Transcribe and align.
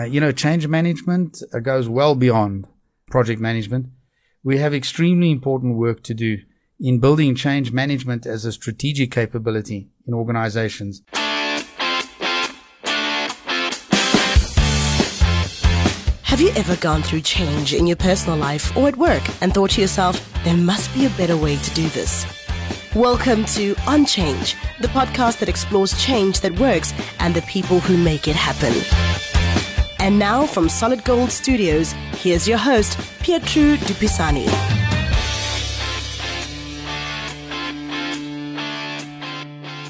Uh, 0.00 0.04
you 0.04 0.18
know, 0.18 0.32
change 0.32 0.66
management 0.66 1.42
uh, 1.52 1.58
goes 1.58 1.86
well 1.86 2.14
beyond 2.14 2.66
project 3.10 3.38
management. 3.38 3.86
We 4.42 4.56
have 4.56 4.72
extremely 4.72 5.30
important 5.30 5.76
work 5.76 6.02
to 6.04 6.14
do 6.14 6.38
in 6.78 7.00
building 7.00 7.34
change 7.34 7.70
management 7.70 8.24
as 8.24 8.46
a 8.46 8.52
strategic 8.52 9.10
capability 9.10 9.90
in 10.06 10.14
organizations. 10.14 11.02
Have 16.22 16.40
you 16.40 16.48
ever 16.56 16.76
gone 16.76 17.02
through 17.02 17.20
change 17.20 17.74
in 17.74 17.86
your 17.86 17.98
personal 17.98 18.38
life 18.38 18.74
or 18.78 18.88
at 18.88 18.96
work 18.96 19.22
and 19.42 19.52
thought 19.52 19.72
to 19.72 19.82
yourself, 19.82 20.16
there 20.44 20.56
must 20.56 20.94
be 20.94 21.04
a 21.04 21.10
better 21.10 21.36
way 21.36 21.56
to 21.58 21.74
do 21.74 21.86
this? 21.90 22.24
Welcome 22.94 23.44
to 23.56 23.74
On 23.86 24.06
Change, 24.06 24.56
the 24.80 24.88
podcast 24.88 25.40
that 25.40 25.50
explores 25.50 26.02
change 26.02 26.40
that 26.40 26.58
works 26.58 26.94
and 27.18 27.34
the 27.34 27.42
people 27.42 27.80
who 27.80 27.98
make 27.98 28.28
it 28.28 28.36
happen. 28.36 29.29
And 30.00 30.18
now 30.18 30.46
from 30.46 30.70
Solid 30.70 31.04
Gold 31.04 31.30
Studios, 31.30 31.92
here's 32.22 32.48
your 32.48 32.56
host, 32.56 32.96
Petra 33.18 33.76
Dupisani. 33.76 34.46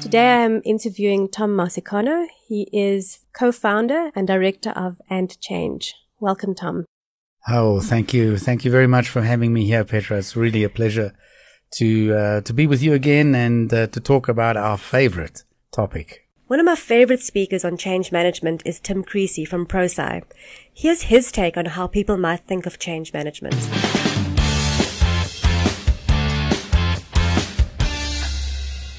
Today 0.01 0.43
I'm 0.43 0.61
interviewing 0.65 1.29
Tom 1.29 1.51
Marcicano. 1.51 2.27
He 2.45 2.67
is 2.73 3.19
co-founder 3.31 4.11
and 4.13 4.27
director 4.27 4.71
of 4.71 4.99
And 5.09 5.39
Change. 5.39 5.95
Welcome, 6.19 6.55
Tom. 6.55 6.83
Oh, 7.47 7.79
thank 7.79 8.13
you. 8.13 8.37
Thank 8.37 8.65
you 8.65 8.71
very 8.71 8.87
much 8.87 9.07
for 9.07 9.21
having 9.21 9.53
me 9.53 9.65
here, 9.65 9.85
Petra. 9.85 10.17
It's 10.17 10.35
really 10.35 10.65
a 10.65 10.69
pleasure 10.69 11.13
to 11.75 12.13
uh, 12.13 12.41
to 12.41 12.53
be 12.53 12.67
with 12.67 12.83
you 12.83 12.93
again 12.93 13.33
and 13.33 13.73
uh, 13.73 13.87
to 13.87 14.01
talk 14.01 14.27
about 14.27 14.57
our 14.57 14.77
favorite 14.77 15.45
topic. 15.71 16.27
One 16.51 16.59
of 16.59 16.65
my 16.65 16.75
favorite 16.75 17.21
speakers 17.21 17.63
on 17.63 17.77
change 17.77 18.11
management 18.11 18.61
is 18.65 18.81
Tim 18.81 19.05
Creasey 19.05 19.47
from 19.47 19.65
Prosci. 19.65 20.21
Here's 20.73 21.03
his 21.03 21.31
take 21.31 21.55
on 21.55 21.63
how 21.63 21.87
people 21.87 22.17
might 22.17 22.41
think 22.41 22.65
of 22.65 22.77
change 22.77 23.13
management. 23.13 23.55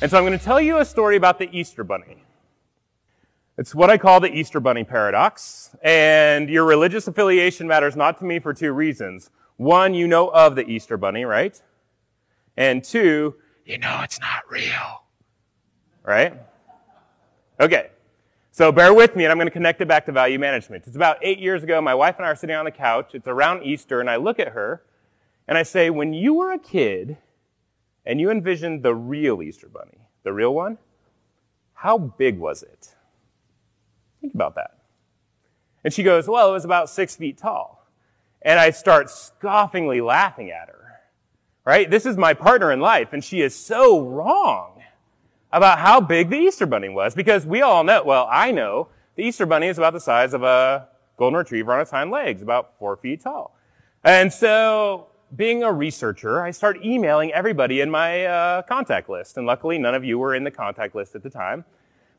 And 0.01 0.11
so 0.11 0.17
I'm 0.17 0.25
going 0.25 0.33
to 0.33 0.43
tell 0.43 0.63
you 0.63 0.79
a 0.79 0.85
story 0.87 1.17
about 1.17 1.39
the 1.39 1.51
Easter 1.55 1.85
Bunny. 1.85 2.25
It's 3.59 3.75
what 3.75 3.91
I 3.91 3.99
call 3.99 4.19
the 4.21 4.33
Easter 4.33 4.59
Bunny 4.59 4.85
paradox. 4.85 5.77
And 5.83 6.49
your 6.49 6.65
religious 6.65 7.07
affiliation 7.07 7.67
matters 7.67 7.97
not 7.97 8.17
to 8.21 8.25
me 8.25 8.39
for 8.39 8.55
two 8.55 8.73
reasons. 8.73 9.29
One, 9.59 9.93
you 9.93 10.09
know 10.09 10.29
of 10.29 10.57
the 10.57 10.67
Easter 10.67 10.97
Bunny, 10.97 11.27
right? 11.27 11.61
And 12.57 12.83
two, 12.83 13.35
you 13.67 13.77
know 13.77 14.01
it's 14.03 14.21
not 14.21 14.51
real. 14.51 15.05
Right? 16.03 16.41
Okay. 17.63 17.91
So 18.51 18.73
bear 18.73 18.93
with 18.93 19.15
me 19.15 19.25
and 19.25 19.31
I'm 19.31 19.39
going 19.39 19.47
to 19.47 19.53
connect 19.53 19.81
it 19.81 19.87
back 19.87 20.05
to 20.07 20.13
value 20.13 20.37
management. 20.37 20.85
It's 20.89 20.97
about 20.97 21.19
eight 21.23 21.39
years 21.39 21.63
ago. 21.63 21.81
My 21.81 21.95
wife 21.95 22.17
and 22.17 22.27
I 22.27 22.31
are 22.31 22.35
sitting 22.35 22.57
on 22.57 22.65
the 22.65 22.73
couch. 22.73 23.15
It's 23.15 23.29
around 23.29 23.63
Easter 23.63 24.01
and 24.01 24.11
I 24.11 24.17
look 24.17 24.41
at 24.41 24.49
her 24.49 24.83
and 25.47 25.57
I 25.57 25.63
say, 25.63 25.89
when 25.89 26.13
you 26.13 26.35
were 26.35 26.51
a 26.51 26.59
kid 26.59 27.19
and 28.05 28.21
you 28.21 28.33
envisioned 28.33 28.83
the 28.83 28.97
real 28.97 29.41
Easter 29.43 29.69
bunny, 29.69 30.09
the 30.25 30.33
real 30.33 30.53
one, 30.53 30.79
how 31.75 31.99
big 31.99 32.37
was 32.37 32.65
it? 32.65 32.97
Think 34.21 34.35
about 34.35 34.57
that. 34.57 34.79
And 35.85 35.95
she 35.95 36.03
goes, 36.03 36.27
well, 36.27 36.51
it 36.51 36.53
was 36.53 36.65
about 36.65 36.91
six 36.91 37.15
feet 37.15 37.39
tall. 37.39 37.87
And 38.43 38.59
I 38.59 38.71
start 38.71 39.07
scoffingly 39.07 40.05
laughing 40.05 40.51
at 40.51 40.69
her 40.69 40.83
right? 41.65 41.91
This 41.91 42.07
is 42.07 42.17
my 42.17 42.35
partner 42.35 42.73
in 42.73 42.81
life, 42.81 43.13
and 43.13 43.23
she 43.23 43.41
is 43.41 43.55
so 43.55 44.01
wrong 44.01 44.72
about 45.53 45.79
how 45.79 46.01
big 46.01 46.31
the 46.31 46.39
Easter 46.39 46.67
Bunny 46.67 46.89
was, 46.89 47.15
because 47.15 47.47
we 47.47 47.63
all 47.63 47.85
know, 47.85 48.03
well, 48.05 48.29
I 48.31 48.51
know, 48.53 48.89
the 49.17 49.25
Easter 49.25 49.47
Bunny 49.47 49.67
is 49.67 49.79
about 49.79 49.93
the 49.93 50.01
size 50.01 50.33
of 50.33 50.43
a 50.43 50.89
golden 51.19 51.37
retriever 51.37 51.73
on 51.73 51.81
its 51.81 51.91
hind 51.91 52.11
legs, 52.11 52.43
about 52.43 52.79
four 52.79 52.97
feet 52.97 53.23
tall. 53.23 53.57
And 54.05 54.33
so, 54.33 55.09
being 55.37 55.63
a 55.63 55.73
researcher, 55.73 56.43
I 56.43 56.51
start 56.51 56.85
emailing 56.85 57.33
everybody 57.33 57.81
in 57.81 57.91
my 57.91 58.27
uh, 58.27 58.63
contact 58.63 59.09
list, 59.09 59.37
and 59.37 59.47
luckily 59.47 59.79
none 59.79 59.95
of 59.95 60.05
you 60.05 60.19
were 60.19 60.35
in 60.35 60.45
the 60.45 60.51
contact 60.51 60.95
list 60.95 61.15
at 61.15 61.23
the 61.23 61.31
time. 61.31 61.65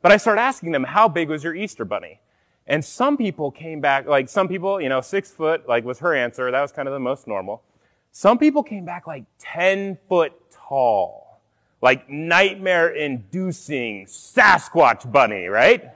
But 0.02 0.12
I 0.12 0.18
start 0.18 0.38
asking 0.38 0.72
them, 0.72 0.84
how 0.84 1.08
big 1.08 1.30
was 1.30 1.44
your 1.44 1.56
Easter 1.56 1.86
Bunny? 1.86 2.20
And 2.68 2.84
some 2.84 3.18
people 3.18 3.52
came 3.52 3.82
back, 3.82 4.08
like 4.08 4.30
some 4.30 4.48
people, 4.48 4.80
you 4.80 4.90
know, 4.90 5.02
six 5.02 5.32
foot, 5.32 5.68
like 5.68 5.84
was 5.84 6.00
her 6.00 6.16
answer. 6.16 6.50
That 6.50 6.62
was 6.62 6.72
kind 6.72 6.88
of 6.88 6.94
the 6.94 7.00
most 7.00 7.28
normal. 7.28 7.62
Some 8.12 8.38
people 8.38 8.64
came 8.64 8.86
back 8.86 9.06
like 9.08 9.26
10 9.40 9.98
foot 10.08 10.34
tall, 10.52 11.23
like 11.84 12.10
nightmare 12.10 12.88
inducing 12.88 14.06
Sasquatch 14.06 15.12
bunny, 15.12 15.48
right? 15.48 15.92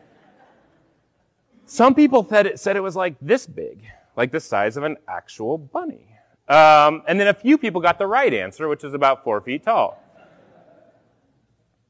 Some 1.66 1.96
people 1.96 2.28
said 2.28 2.46
it, 2.46 2.60
said 2.60 2.76
it 2.76 2.82
was 2.82 2.98
like 2.98 3.16
this 3.22 3.48
big, 3.48 3.86
like 4.18 4.34
the 4.34 4.42
size 4.42 4.76
of 4.76 4.84
an 4.84 4.98
actual 5.08 5.58
bunny. 5.58 6.06
Um, 6.50 7.04
and 7.08 7.18
then 7.18 7.30
a 7.30 7.34
few 7.34 7.58
people 7.58 7.80
got 7.80 8.00
the 8.00 8.06
right 8.06 8.34
answer, 8.34 8.68
which 8.68 8.84
is 8.84 8.94
about 8.94 9.24
four 9.24 9.40
feet 9.40 9.64
tall. 9.64 10.04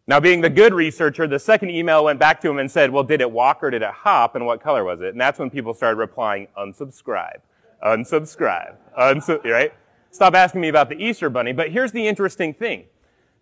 Now, 0.05 0.19
being 0.19 0.41
the 0.41 0.49
good 0.51 0.75
researcher, 0.75 1.25
the 1.25 1.39
second 1.39 1.71
email 1.71 2.03
went 2.05 2.19
back 2.19 2.39
to 2.41 2.49
him 2.51 2.59
and 2.59 2.69
said, 2.69 2.91
well, 2.91 3.03
did 3.03 3.19
it 3.19 3.31
walk 3.31 3.63
or 3.63 3.71
did 3.71 3.81
it 3.81 3.89
hop 3.89 4.35
and 4.35 4.45
what 4.45 4.61
color 4.61 4.83
was 4.83 5.01
it? 5.01 5.09
And 5.09 5.19
that's 5.19 5.39
when 5.39 5.49
people 5.49 5.73
started 5.73 5.97
replying, 5.97 6.49
unsubscribe, 6.55 7.39
unsubscribe, 7.83 8.75
unsubscribe, 8.95 9.43
right? 9.45 9.73
Stop 10.11 10.35
asking 10.35 10.61
me 10.61 10.67
about 10.67 10.87
the 10.87 11.03
Easter 11.03 11.31
bunny, 11.31 11.51
but 11.51 11.71
here's 11.71 11.91
the 11.91 12.07
interesting 12.07 12.53
thing. 12.53 12.85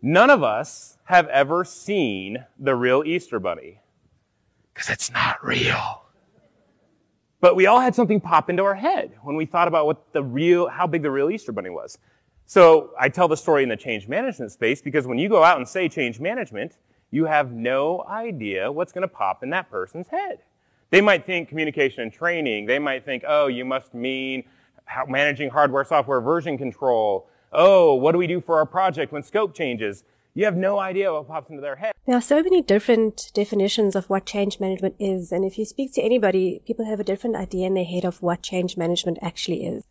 None 0.07 0.29
of 0.29 0.43
us 0.43 0.99
have 1.05 1.27
ever 1.29 1.65
seen 1.65 2.45
the 2.59 2.75
real 2.75 3.01
Easter 3.03 3.39
bunny. 3.39 3.81
Because 4.71 4.91
it's 4.91 5.11
not 5.11 5.43
real. 5.43 6.03
But 7.41 7.55
we 7.55 7.65
all 7.65 7.79
had 7.79 7.95
something 7.95 8.21
pop 8.21 8.47
into 8.47 8.63
our 8.63 8.75
head 8.75 9.13
when 9.23 9.35
we 9.35 9.47
thought 9.47 9.67
about 9.67 9.87
what 9.87 10.13
the 10.13 10.21
real, 10.21 10.67
how 10.67 10.85
big 10.85 11.01
the 11.01 11.09
real 11.09 11.31
Easter 11.31 11.51
bunny 11.51 11.71
was. 11.71 11.97
So 12.45 12.91
I 12.99 13.09
tell 13.09 13.27
the 13.27 13.35
story 13.35 13.63
in 13.63 13.69
the 13.69 13.75
change 13.75 14.07
management 14.07 14.51
space 14.51 14.79
because 14.79 15.07
when 15.07 15.17
you 15.17 15.27
go 15.27 15.43
out 15.43 15.57
and 15.57 15.67
say 15.67 15.89
change 15.89 16.19
management, 16.19 16.77
you 17.09 17.25
have 17.25 17.51
no 17.51 18.05
idea 18.07 18.71
what's 18.71 18.91
going 18.91 19.01
to 19.01 19.07
pop 19.07 19.41
in 19.41 19.49
that 19.49 19.71
person's 19.71 20.07
head. 20.07 20.37
They 20.91 21.01
might 21.01 21.25
think 21.25 21.49
communication 21.49 22.03
and 22.03 22.13
training. 22.13 22.67
They 22.67 22.77
might 22.77 23.05
think, 23.05 23.23
oh, 23.27 23.47
you 23.47 23.65
must 23.65 23.95
mean 23.95 24.43
how, 24.83 25.07
managing 25.07 25.49
hardware, 25.49 25.83
software 25.83 26.21
version 26.21 26.59
control. 26.59 27.27
Oh, 27.51 27.95
what 27.95 28.11
do 28.11 28.17
we 28.17 28.27
do 28.27 28.41
for 28.41 28.57
our 28.57 28.65
project 28.65 29.11
when 29.11 29.23
scope 29.23 29.53
changes? 29.53 30.03
You 30.33 30.43
have 30.43 30.57
no 30.57 30.79
idea 30.79 31.13
what 31.13 31.27
pops 31.27 31.49
into 31.49 31.61
their 31.61 31.77
head. 31.77 31.93
There 32.05 32.15
are 32.15 32.21
so 32.21 32.43
many 32.43 32.61
different 32.61 33.31
definitions 33.33 33.95
of 33.95 34.09
what 34.09 34.25
change 34.25 34.59
management 34.59 34.95
is. 34.99 35.31
And 35.31 35.45
if 35.45 35.57
you 35.57 35.63
speak 35.63 35.93
to 35.93 36.01
anybody, 36.01 36.61
people 36.67 36.85
have 36.85 36.99
a 36.99 37.05
different 37.05 37.37
idea 37.37 37.67
in 37.67 37.73
their 37.73 37.85
head 37.85 38.03
of 38.03 38.21
what 38.21 38.41
change 38.41 38.75
management 38.75 39.17
actually 39.21 39.65
is. 39.65 39.85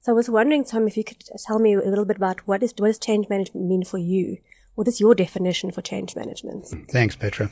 So 0.00 0.12
I 0.12 0.14
was 0.14 0.30
wondering, 0.30 0.64
Tom, 0.64 0.86
if 0.86 0.96
you 0.96 1.04
could 1.04 1.22
tell 1.46 1.58
me 1.58 1.74
a 1.74 1.80
little 1.80 2.06
bit 2.06 2.16
about 2.16 2.46
what 2.46 2.62
is, 2.62 2.72
what 2.78 2.86
does 2.86 2.98
change 2.98 3.28
management 3.28 3.68
mean 3.68 3.84
for 3.84 3.98
you? 3.98 4.38
What 4.74 4.88
is 4.88 5.00
your 5.00 5.14
definition 5.14 5.70
for 5.70 5.82
change 5.82 6.16
management? 6.16 6.68
Thanks, 6.90 7.14
Petra. 7.14 7.50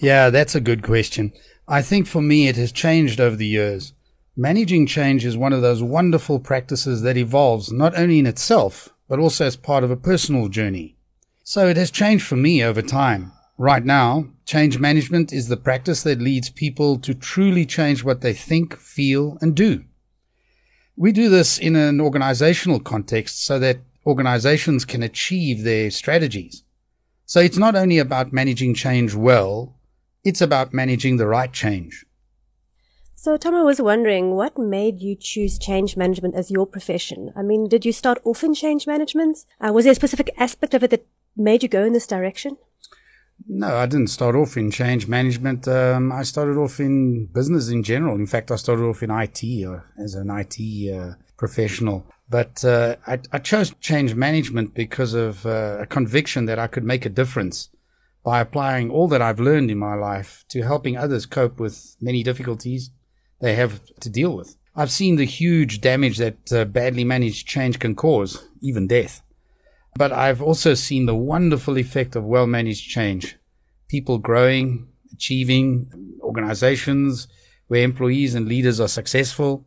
Yeah, 0.00 0.30
that's 0.30 0.56
a 0.56 0.60
good 0.60 0.82
question. 0.82 1.32
I 1.68 1.82
think 1.82 2.08
for 2.08 2.20
me, 2.20 2.48
it 2.48 2.56
has 2.56 2.72
changed 2.72 3.20
over 3.20 3.36
the 3.36 3.46
years. 3.46 3.92
Managing 4.36 4.86
change 4.86 5.24
is 5.24 5.36
one 5.36 5.52
of 5.52 5.62
those 5.62 5.84
wonderful 5.84 6.40
practices 6.40 7.02
that 7.02 7.16
evolves 7.16 7.70
not 7.70 7.96
only 7.96 8.18
in 8.18 8.26
itself, 8.26 8.93
but 9.08 9.18
also 9.18 9.46
as 9.46 9.56
part 9.56 9.84
of 9.84 9.90
a 9.90 9.96
personal 9.96 10.48
journey. 10.48 10.96
So 11.42 11.68
it 11.68 11.76
has 11.76 11.90
changed 11.90 12.26
for 12.26 12.36
me 12.36 12.62
over 12.62 12.82
time. 12.82 13.32
Right 13.58 13.84
now, 13.84 14.26
change 14.46 14.78
management 14.78 15.32
is 15.32 15.48
the 15.48 15.56
practice 15.56 16.02
that 16.02 16.20
leads 16.20 16.50
people 16.50 16.98
to 16.98 17.14
truly 17.14 17.64
change 17.66 18.02
what 18.02 18.20
they 18.20 18.32
think, 18.32 18.76
feel, 18.76 19.38
and 19.40 19.54
do. 19.54 19.84
We 20.96 21.12
do 21.12 21.28
this 21.28 21.58
in 21.58 21.76
an 21.76 22.00
organizational 22.00 22.80
context 22.80 23.44
so 23.44 23.58
that 23.58 23.78
organizations 24.06 24.84
can 24.84 25.02
achieve 25.02 25.62
their 25.62 25.90
strategies. 25.90 26.64
So 27.26 27.40
it's 27.40 27.58
not 27.58 27.74
only 27.74 27.98
about 27.98 28.32
managing 28.32 28.74
change 28.74 29.14
well, 29.14 29.76
it's 30.24 30.40
about 30.40 30.72
managing 30.72 31.16
the 31.16 31.26
right 31.26 31.52
change. 31.52 32.04
So, 33.24 33.38
Tom, 33.38 33.54
I 33.54 33.62
was 33.62 33.80
wondering, 33.80 34.34
what 34.34 34.58
made 34.58 35.00
you 35.00 35.16
choose 35.18 35.58
change 35.58 35.96
management 35.96 36.34
as 36.34 36.50
your 36.50 36.66
profession? 36.66 37.32
I 37.34 37.40
mean, 37.40 37.68
did 37.68 37.86
you 37.86 37.90
start 37.90 38.18
off 38.22 38.44
in 38.44 38.52
change 38.52 38.86
management? 38.86 39.46
Uh, 39.58 39.72
was 39.72 39.86
there 39.86 39.92
a 39.92 39.94
specific 39.94 40.30
aspect 40.36 40.74
of 40.74 40.82
it 40.82 40.90
that 40.90 41.06
made 41.34 41.62
you 41.62 41.70
go 41.70 41.84
in 41.84 41.94
this 41.94 42.06
direction? 42.06 42.58
No, 43.48 43.76
I 43.76 43.86
didn't 43.86 44.08
start 44.08 44.36
off 44.36 44.58
in 44.58 44.70
change 44.70 45.08
management. 45.08 45.66
Um, 45.66 46.12
I 46.12 46.22
started 46.22 46.58
off 46.58 46.80
in 46.80 47.24
business 47.32 47.70
in 47.70 47.82
general. 47.82 48.14
In 48.14 48.26
fact, 48.26 48.50
I 48.50 48.56
started 48.56 48.82
off 48.82 49.02
in 49.02 49.10
IT 49.10 49.42
uh, 49.66 49.80
as 49.98 50.14
an 50.16 50.28
IT 50.28 50.94
uh, 50.94 51.14
professional. 51.38 52.04
But 52.28 52.62
uh, 52.62 52.96
I, 53.06 53.20
I, 53.32 53.38
chose 53.38 53.72
change 53.80 54.14
management 54.14 54.74
because 54.74 55.14
of 55.14 55.46
uh, 55.46 55.78
a 55.80 55.86
conviction 55.86 56.44
that 56.44 56.58
I 56.58 56.66
could 56.66 56.84
make 56.84 57.06
a 57.06 57.16
difference 57.20 57.70
by 58.22 58.40
applying 58.40 58.90
all 58.90 59.08
that 59.08 59.22
I've 59.22 59.40
learned 59.40 59.70
in 59.70 59.78
my 59.78 59.94
life 59.94 60.44
to 60.48 60.60
helping 60.60 60.98
others 60.98 61.24
cope 61.24 61.58
with 61.58 61.96
many 62.02 62.22
difficulties 62.22 62.90
they 63.44 63.54
have 63.54 63.78
to 64.00 64.08
deal 64.08 64.34
with. 64.34 64.56
I've 64.74 64.90
seen 64.90 65.16
the 65.16 65.26
huge 65.26 65.82
damage 65.82 66.16
that 66.16 66.50
uh, 66.50 66.64
badly 66.64 67.04
managed 67.04 67.46
change 67.46 67.78
can 67.78 67.94
cause, 67.94 68.48
even 68.62 68.86
death. 68.86 69.22
But 69.96 70.12
I've 70.12 70.40
also 70.40 70.72
seen 70.72 71.04
the 71.04 71.14
wonderful 71.14 71.76
effect 71.76 72.16
of 72.16 72.24
well 72.24 72.46
managed 72.46 72.88
change. 72.88 73.36
People 73.86 74.16
growing, 74.16 74.88
achieving, 75.12 75.90
organizations 76.22 77.28
where 77.68 77.84
employees 77.84 78.34
and 78.34 78.48
leaders 78.48 78.80
are 78.80 78.88
successful, 78.88 79.66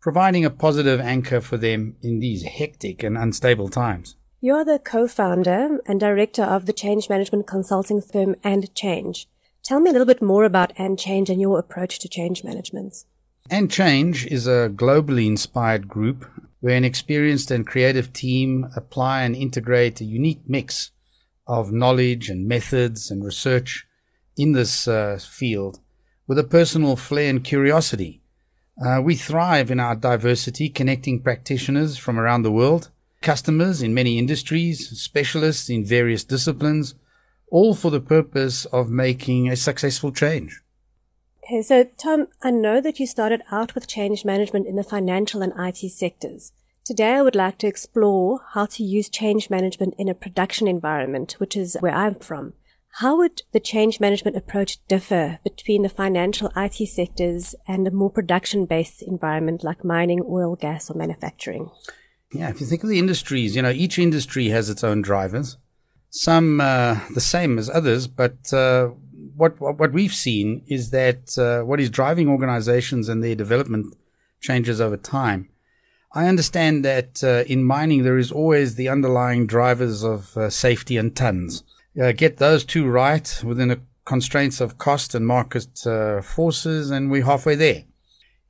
providing 0.00 0.44
a 0.44 0.50
positive 0.50 1.00
anchor 1.00 1.40
for 1.40 1.56
them 1.56 1.96
in 2.02 2.20
these 2.20 2.44
hectic 2.44 3.02
and 3.02 3.18
unstable 3.18 3.68
times. 3.68 4.14
You're 4.40 4.64
the 4.64 4.78
co-founder 4.78 5.80
and 5.86 5.98
director 5.98 6.44
of 6.44 6.66
the 6.66 6.72
change 6.72 7.08
management 7.08 7.48
consulting 7.48 8.00
firm 8.00 8.36
And 8.44 8.72
Change. 8.76 9.28
Tell 9.64 9.78
me 9.78 9.90
a 9.90 9.92
little 9.92 10.06
bit 10.06 10.20
more 10.20 10.44
about 10.44 10.72
And 10.76 10.98
Change 10.98 11.30
and 11.30 11.40
your 11.40 11.58
approach 11.58 12.00
to 12.00 12.08
change 12.08 12.42
management. 12.42 13.04
And 13.48 13.70
Change 13.70 14.26
is 14.26 14.46
a 14.46 14.70
globally 14.74 15.26
inspired 15.26 15.88
group 15.88 16.28
where 16.60 16.76
an 16.76 16.84
experienced 16.84 17.50
and 17.50 17.66
creative 17.66 18.12
team 18.12 18.66
apply 18.74 19.22
and 19.22 19.36
integrate 19.36 20.00
a 20.00 20.04
unique 20.04 20.42
mix 20.48 20.90
of 21.46 21.72
knowledge 21.72 22.28
and 22.28 22.48
methods 22.48 23.10
and 23.10 23.24
research 23.24 23.86
in 24.36 24.52
this 24.52 24.88
uh, 24.88 25.18
field 25.20 25.78
with 26.26 26.38
a 26.38 26.44
personal 26.44 26.96
flair 26.96 27.30
and 27.30 27.44
curiosity. 27.44 28.20
Uh, 28.84 29.00
we 29.00 29.14
thrive 29.14 29.70
in 29.70 29.78
our 29.78 29.94
diversity, 29.94 30.68
connecting 30.68 31.20
practitioners 31.20 31.96
from 31.96 32.18
around 32.18 32.42
the 32.42 32.52
world 32.52 32.90
customers 33.22 33.80
in 33.80 33.94
many 33.94 34.18
industries, 34.18 34.88
specialists 35.00 35.70
in 35.70 35.84
various 35.84 36.24
disciplines, 36.24 36.94
all 37.52 37.74
for 37.74 37.90
the 37.90 38.00
purpose 38.00 38.64
of 38.66 38.90
making 38.90 39.48
a 39.48 39.56
successful 39.56 40.10
change. 40.10 40.62
Okay, 41.44 41.60
so 41.62 41.84
Tom, 41.84 42.28
I 42.42 42.50
know 42.50 42.80
that 42.80 42.98
you 42.98 43.06
started 43.06 43.42
out 43.50 43.74
with 43.74 43.86
change 43.86 44.24
management 44.24 44.66
in 44.66 44.76
the 44.76 44.82
financial 44.82 45.42
and 45.42 45.52
IT 45.58 45.90
sectors. 45.90 46.52
Today, 46.84 47.12
I 47.14 47.22
would 47.22 47.36
like 47.36 47.58
to 47.58 47.66
explore 47.66 48.40
how 48.54 48.66
to 48.66 48.82
use 48.82 49.08
change 49.08 49.50
management 49.50 49.94
in 49.98 50.08
a 50.08 50.14
production 50.14 50.66
environment, 50.66 51.34
which 51.38 51.56
is 51.56 51.76
where 51.80 51.94
I'm 51.94 52.14
from. 52.16 52.54
How 52.96 53.16
would 53.18 53.42
the 53.52 53.60
change 53.60 54.00
management 54.00 54.36
approach 54.36 54.78
differ 54.88 55.38
between 55.44 55.82
the 55.82 55.88
financial 55.88 56.50
IT 56.56 56.86
sectors 56.88 57.54
and 57.68 57.86
a 57.86 57.90
more 57.90 58.10
production 58.10 58.66
based 58.66 59.02
environment 59.02 59.62
like 59.62 59.84
mining, 59.84 60.24
oil, 60.28 60.56
gas, 60.56 60.90
or 60.90 60.94
manufacturing? 60.94 61.70
Yeah, 62.32 62.48
if 62.48 62.60
you 62.60 62.66
think 62.66 62.82
of 62.82 62.88
the 62.88 62.98
industries, 62.98 63.54
you 63.56 63.62
know, 63.62 63.70
each 63.70 63.98
industry 63.98 64.48
has 64.48 64.70
its 64.70 64.82
own 64.82 65.02
drivers. 65.02 65.58
Some 66.14 66.60
uh, 66.60 67.00
the 67.14 67.22
same 67.22 67.58
as 67.58 67.70
others, 67.70 68.06
but 68.06 68.52
uh, 68.52 68.88
what, 69.34 69.58
what 69.58 69.92
we've 69.92 70.12
seen 70.12 70.62
is 70.68 70.90
that 70.90 71.38
uh, 71.38 71.64
what 71.64 71.80
is 71.80 71.88
driving 71.88 72.28
organizations 72.28 73.08
and 73.08 73.24
their 73.24 73.34
development 73.34 73.96
changes 74.38 74.78
over 74.78 74.98
time. 74.98 75.48
I 76.12 76.28
understand 76.28 76.84
that 76.84 77.24
uh, 77.24 77.44
in 77.50 77.64
mining 77.64 78.02
there 78.02 78.18
is 78.18 78.30
always 78.30 78.74
the 78.74 78.90
underlying 78.90 79.46
drivers 79.46 80.04
of 80.04 80.36
uh, 80.36 80.50
safety 80.50 80.98
and 80.98 81.16
tons. 81.16 81.64
Uh, 81.98 82.12
get 82.12 82.36
those 82.36 82.66
two 82.66 82.86
right 82.86 83.42
within 83.42 83.68
the 83.68 83.80
constraints 84.04 84.60
of 84.60 84.76
cost 84.76 85.14
and 85.14 85.26
market 85.26 85.78
forces, 86.22 86.90
and 86.90 87.10
we're 87.10 87.24
halfway 87.24 87.54
there. 87.54 87.84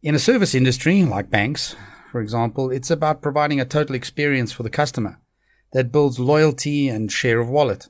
In 0.03 0.17
a 0.17 0.19
service 0.19 0.57
industry 0.57 1.05
like 1.05 1.31
banks, 1.31 1.77
for 2.11 2.21
example, 2.21 2.73
it's 2.73 2.91
about 2.91 3.23
providing 3.23 3.61
a 3.61 3.65
total 3.65 3.95
experience 3.95 4.51
for 4.51 4.65
the 4.65 4.71
customer 4.71 5.21
that 5.73 5.93
builds 5.93 6.19
loyalty 6.19 6.89
and 6.89 7.11
share 7.11 7.41
of 7.41 7.49
wallet. 7.49 7.89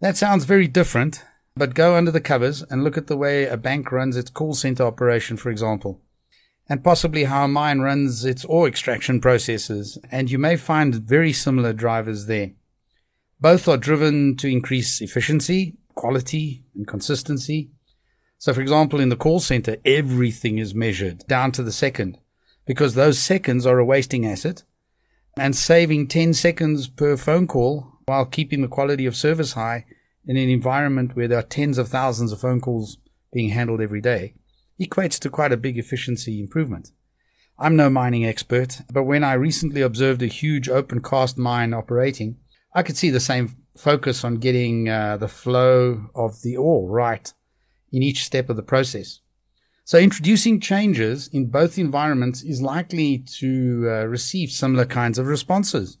That 0.00 0.16
sounds 0.16 0.44
very 0.44 0.66
different, 0.66 1.22
but 1.54 1.74
go 1.74 1.94
under 1.94 2.10
the 2.10 2.20
covers 2.20 2.62
and 2.62 2.84
look 2.84 2.98
at 2.98 3.06
the 3.06 3.16
way 3.16 3.46
a 3.46 3.56
bank 3.56 3.92
runs 3.92 4.16
its 4.16 4.30
call 4.30 4.54
center 4.54 4.84
operation, 4.84 5.36
for 5.36 5.50
example, 5.50 6.02
and 6.68 6.84
possibly 6.84 7.24
how 7.24 7.44
a 7.44 7.48
mine 7.48 7.80
runs 7.80 8.24
its 8.24 8.44
ore 8.44 8.68
extraction 8.68 9.20
processes, 9.20 9.98
and 10.10 10.30
you 10.30 10.38
may 10.38 10.56
find 10.56 10.94
very 10.94 11.32
similar 11.32 11.72
drivers 11.72 12.26
there. 12.26 12.52
Both 13.40 13.68
are 13.68 13.76
driven 13.76 14.36
to 14.38 14.48
increase 14.48 15.00
efficiency, 15.00 15.76
quality, 15.94 16.64
and 16.74 16.86
consistency. 16.86 17.70
So, 18.38 18.52
for 18.52 18.60
example, 18.60 19.00
in 19.00 19.10
the 19.10 19.16
call 19.16 19.40
center, 19.40 19.76
everything 19.84 20.58
is 20.58 20.74
measured 20.74 21.26
down 21.26 21.52
to 21.52 21.62
the 21.62 21.72
second 21.72 22.18
because 22.66 22.94
those 22.94 23.18
seconds 23.18 23.66
are 23.66 23.78
a 23.78 23.84
wasting 23.84 24.26
asset 24.26 24.62
and 25.36 25.54
saving 25.54 26.08
10 26.08 26.34
seconds 26.34 26.88
per 26.88 27.16
phone 27.16 27.46
call 27.46 27.92
while 28.06 28.24
keeping 28.24 28.62
the 28.62 28.68
quality 28.68 29.06
of 29.06 29.16
service 29.16 29.52
high 29.52 29.84
in 30.24 30.36
an 30.36 30.48
environment 30.48 31.14
where 31.14 31.28
there 31.28 31.38
are 31.38 31.42
tens 31.42 31.78
of 31.78 31.88
thousands 31.88 32.32
of 32.32 32.40
phone 32.40 32.60
calls 32.60 32.98
being 33.32 33.50
handled 33.50 33.80
every 33.80 34.00
day 34.00 34.34
equates 34.80 35.18
to 35.18 35.30
quite 35.30 35.52
a 35.52 35.56
big 35.56 35.78
efficiency 35.78 36.40
improvement. 36.40 36.90
I'm 37.58 37.76
no 37.76 37.88
mining 37.88 38.26
expert, 38.26 38.82
but 38.92 39.04
when 39.04 39.24
I 39.24 39.32
recently 39.32 39.80
observed 39.80 40.22
a 40.22 40.26
huge 40.26 40.68
open 40.68 41.00
cast 41.00 41.38
mine 41.38 41.72
operating, 41.72 42.36
I 42.74 42.82
could 42.82 42.96
see 42.96 43.08
the 43.08 43.20
same 43.20 43.56
focus 43.76 44.24
on 44.24 44.36
getting 44.36 44.88
uh, 44.88 45.16
the 45.16 45.28
flow 45.28 46.10
of 46.14 46.42
the 46.42 46.56
ore 46.56 46.90
right 46.90 47.32
in 47.90 48.02
each 48.02 48.24
step 48.24 48.50
of 48.50 48.56
the 48.56 48.62
process. 48.62 49.20
So 49.86 49.98
introducing 49.98 50.58
changes 50.58 51.28
in 51.28 51.46
both 51.46 51.78
environments 51.78 52.42
is 52.42 52.60
likely 52.60 53.18
to 53.38 53.86
uh, 53.88 54.06
receive 54.06 54.50
similar 54.50 54.84
kinds 54.84 55.16
of 55.16 55.28
responses. 55.28 55.98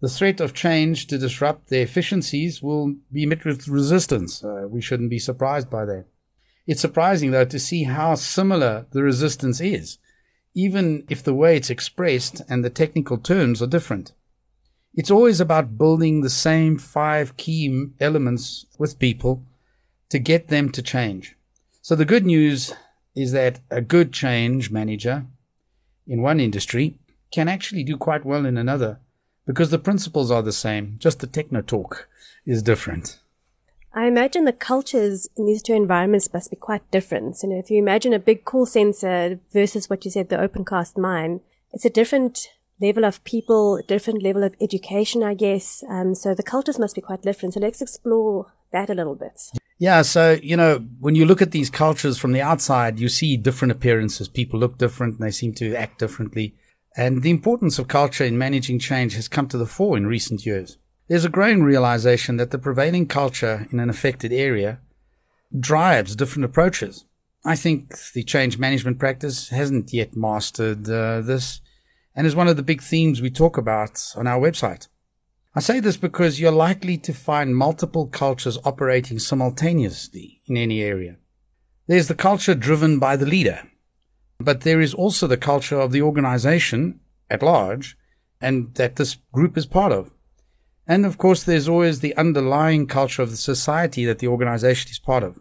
The 0.00 0.08
threat 0.08 0.40
of 0.40 0.54
change 0.54 1.08
to 1.08 1.18
disrupt 1.18 1.68
their 1.68 1.82
efficiencies 1.82 2.62
will 2.62 2.94
be 3.10 3.26
met 3.26 3.44
with 3.44 3.66
resistance. 3.66 4.44
Uh, 4.44 4.68
we 4.70 4.80
shouldn't 4.80 5.10
be 5.10 5.18
surprised 5.18 5.68
by 5.68 5.84
that. 5.84 6.04
It's 6.68 6.80
surprising, 6.80 7.32
though, 7.32 7.44
to 7.46 7.58
see 7.58 7.82
how 7.82 8.14
similar 8.14 8.86
the 8.92 9.02
resistance 9.02 9.60
is, 9.60 9.98
even 10.54 11.06
if 11.10 11.24
the 11.24 11.34
way 11.34 11.56
it's 11.56 11.70
expressed 11.70 12.40
and 12.48 12.64
the 12.64 12.70
technical 12.70 13.18
terms 13.18 13.60
are 13.60 13.66
different. 13.66 14.12
It's 14.94 15.10
always 15.10 15.40
about 15.40 15.76
building 15.76 16.20
the 16.20 16.30
same 16.30 16.78
five 16.78 17.36
key 17.36 17.88
elements 17.98 18.64
with 18.78 19.00
people 19.00 19.44
to 20.10 20.20
get 20.20 20.46
them 20.46 20.70
to 20.70 20.82
change. 20.82 21.36
So 21.86 21.94
the 21.94 22.04
good 22.04 22.26
news 22.26 22.74
is 23.14 23.30
that 23.30 23.60
a 23.70 23.80
good 23.80 24.12
change 24.12 24.72
manager 24.72 25.24
in 26.04 26.20
one 26.20 26.40
industry 26.40 26.98
can 27.30 27.46
actually 27.46 27.84
do 27.84 27.96
quite 27.96 28.24
well 28.24 28.44
in 28.44 28.56
another 28.56 28.98
because 29.46 29.70
the 29.70 29.78
principles 29.78 30.28
are 30.32 30.42
the 30.42 30.52
same, 30.52 30.96
just 30.98 31.20
the 31.20 31.28
techno 31.28 31.62
talk 31.62 32.08
is 32.44 32.60
different. 32.60 33.20
I 33.94 34.06
imagine 34.06 34.46
the 34.46 34.52
cultures 34.52 35.28
in 35.36 35.46
these 35.46 35.62
two 35.62 35.74
environments 35.74 36.32
must 36.32 36.50
be 36.50 36.56
quite 36.56 36.90
different. 36.90 37.36
You 37.44 37.50
know, 37.50 37.58
if 37.60 37.70
you 37.70 37.78
imagine 37.78 38.12
a 38.12 38.18
big 38.18 38.44
call 38.44 38.66
center 38.66 39.38
versus 39.52 39.88
what 39.88 40.04
you 40.04 40.10
said, 40.10 40.28
the 40.28 40.40
open 40.40 40.64
cast 40.64 40.98
mine, 40.98 41.40
it's 41.72 41.84
a 41.84 41.88
different 41.88 42.48
level 42.80 43.04
of 43.04 43.22
people, 43.22 43.80
different 43.86 44.24
level 44.24 44.42
of 44.42 44.56
education, 44.60 45.22
I 45.22 45.34
guess. 45.34 45.84
Um, 45.88 46.16
so 46.16 46.34
the 46.34 46.42
cultures 46.42 46.80
must 46.80 46.96
be 46.96 47.00
quite 47.00 47.22
different. 47.22 47.54
So 47.54 47.60
let's 47.60 47.80
explore 47.80 48.52
that 48.72 48.90
a 48.90 48.94
little 48.94 49.14
bit. 49.14 49.40
Yeah. 49.78 50.02
So, 50.02 50.38
you 50.42 50.56
know, 50.56 50.78
when 51.00 51.14
you 51.14 51.26
look 51.26 51.42
at 51.42 51.50
these 51.50 51.70
cultures 51.70 52.18
from 52.18 52.32
the 52.32 52.40
outside, 52.40 52.98
you 52.98 53.08
see 53.08 53.36
different 53.36 53.72
appearances. 53.72 54.28
People 54.28 54.58
look 54.58 54.78
different 54.78 55.14
and 55.14 55.22
they 55.22 55.30
seem 55.30 55.52
to 55.54 55.74
act 55.74 55.98
differently. 55.98 56.54
And 56.96 57.22
the 57.22 57.30
importance 57.30 57.78
of 57.78 57.88
culture 57.88 58.24
in 58.24 58.38
managing 58.38 58.78
change 58.78 59.14
has 59.16 59.28
come 59.28 59.48
to 59.48 59.58
the 59.58 59.66
fore 59.66 59.96
in 59.96 60.06
recent 60.06 60.46
years. 60.46 60.78
There's 61.08 61.26
a 61.26 61.30
growing 61.30 61.62
realization 61.62 62.38
that 62.38 62.50
the 62.50 62.58
prevailing 62.58 63.06
culture 63.06 63.66
in 63.70 63.78
an 63.78 63.90
affected 63.90 64.32
area 64.32 64.80
drives 65.58 66.16
different 66.16 66.46
approaches. 66.46 67.04
I 67.44 67.54
think 67.54 67.94
the 68.12 68.24
change 68.24 68.58
management 68.58 68.98
practice 68.98 69.50
hasn't 69.50 69.92
yet 69.92 70.16
mastered 70.16 70.88
uh, 70.88 71.20
this 71.20 71.60
and 72.16 72.26
is 72.26 72.34
one 72.34 72.48
of 72.48 72.56
the 72.56 72.62
big 72.62 72.82
themes 72.82 73.20
we 73.20 73.30
talk 73.30 73.58
about 73.58 74.12
on 74.16 74.26
our 74.26 74.40
website. 74.40 74.88
I 75.56 75.60
say 75.60 75.80
this 75.80 75.96
because 75.96 76.38
you're 76.38 76.52
likely 76.52 76.98
to 76.98 77.14
find 77.14 77.56
multiple 77.56 78.08
cultures 78.08 78.58
operating 78.62 79.18
simultaneously 79.18 80.42
in 80.44 80.58
any 80.58 80.82
area. 80.82 81.16
There's 81.86 82.08
the 82.08 82.14
culture 82.14 82.54
driven 82.54 82.98
by 82.98 83.16
the 83.16 83.24
leader, 83.24 83.62
but 84.38 84.60
there 84.60 84.82
is 84.82 84.92
also 84.92 85.26
the 85.26 85.38
culture 85.38 85.80
of 85.80 85.92
the 85.92 86.02
organization 86.02 87.00
at 87.30 87.42
large 87.42 87.96
and 88.38 88.74
that 88.74 88.96
this 88.96 89.16
group 89.32 89.56
is 89.56 89.64
part 89.64 89.92
of. 89.92 90.12
And 90.86 91.06
of 91.06 91.16
course, 91.16 91.42
there's 91.42 91.70
always 91.70 92.00
the 92.00 92.14
underlying 92.16 92.86
culture 92.86 93.22
of 93.22 93.30
the 93.30 93.38
society 93.38 94.04
that 94.04 94.18
the 94.18 94.28
organization 94.28 94.90
is 94.90 94.98
part 94.98 95.22
of. 95.22 95.38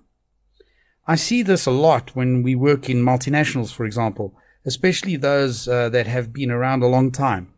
I 1.05 1.15
see 1.15 1.41
this 1.41 1.65
a 1.65 1.71
lot 1.71 2.15
when 2.15 2.41
we 2.41 2.55
work 2.55 2.89
in 2.89 3.03
multinationals, 3.03 3.73
for 3.73 3.85
example, 3.85 4.33
especially 4.65 5.17
those 5.17 5.67
uh, 5.67 5.89
that 5.89 6.07
have 6.07 6.31
been 6.31 6.51
around 6.51 6.83
a 6.83 6.87
long 6.87 7.11
time 7.11 7.51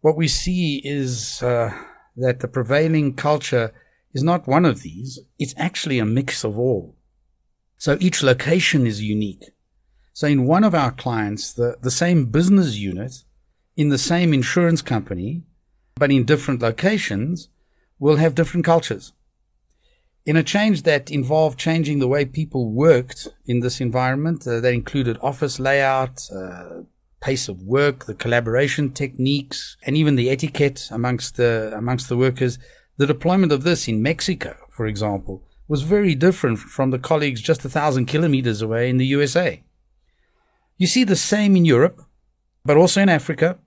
what 0.00 0.16
we 0.16 0.28
see 0.28 0.80
is 0.84 1.42
uh, 1.42 1.72
that 2.16 2.40
the 2.40 2.48
prevailing 2.48 3.14
culture 3.14 3.72
is 4.12 4.22
not 4.22 4.46
one 4.46 4.64
of 4.64 4.82
these. 4.82 5.18
It's 5.38 5.54
actually 5.56 5.98
a 5.98 6.04
mix 6.04 6.44
of 6.44 6.58
all. 6.58 6.96
So 7.76 7.96
each 8.00 8.22
location 8.22 8.86
is 8.86 9.02
unique. 9.02 9.44
So 10.12 10.26
in 10.26 10.46
one 10.46 10.64
of 10.64 10.74
our 10.74 10.90
clients, 10.90 11.52
the, 11.52 11.76
the 11.80 11.90
same 11.90 12.26
business 12.26 12.76
unit 12.76 13.24
in 13.76 13.88
the 13.88 13.98
same 13.98 14.34
insurance 14.34 14.82
company, 14.82 15.44
but 15.94 16.10
in 16.10 16.24
different 16.24 16.60
locations 16.60 17.48
will 17.98 18.16
have 18.16 18.34
different 18.34 18.66
cultures. 18.66 19.12
In 20.26 20.36
a 20.36 20.42
change 20.42 20.82
that 20.82 21.10
involved 21.10 21.58
changing 21.58 21.98
the 21.98 22.08
way 22.08 22.24
people 22.24 22.70
worked 22.70 23.28
in 23.46 23.60
this 23.60 23.80
environment, 23.80 24.46
uh, 24.46 24.60
that 24.60 24.74
included 24.74 25.18
office 25.22 25.58
layout, 25.58 26.20
uh, 26.34 26.82
pace 27.20 27.48
of 27.48 27.62
work, 27.62 28.06
the 28.06 28.14
collaboration 28.14 28.92
techniques, 28.92 29.76
and 29.84 29.96
even 29.96 30.16
the 30.16 30.30
etiquette 30.30 30.88
amongst 30.90 31.36
the 31.36 31.72
amongst 31.76 32.08
the 32.08 32.16
workers. 32.16 32.58
The 32.96 33.06
deployment 33.06 33.52
of 33.52 33.62
this 33.62 33.88
in 33.88 34.02
Mexico, 34.02 34.56
for 34.70 34.86
example, 34.86 35.42
was 35.68 35.82
very 35.82 36.14
different 36.14 36.58
from 36.58 36.90
the 36.90 36.98
colleagues 36.98 37.40
just 37.40 37.64
a 37.64 37.68
thousand 37.68 38.06
kilometers 38.06 38.60
away 38.60 38.90
in 38.90 38.98
the 38.98 39.06
USA. 39.06 39.62
You 40.76 40.86
see 40.86 41.04
the 41.04 41.16
same 41.16 41.56
in 41.56 41.64
Europe, 41.64 42.02
but 42.64 42.76
also 42.76 43.00
in 43.00 43.08
Africa, 43.08 43.58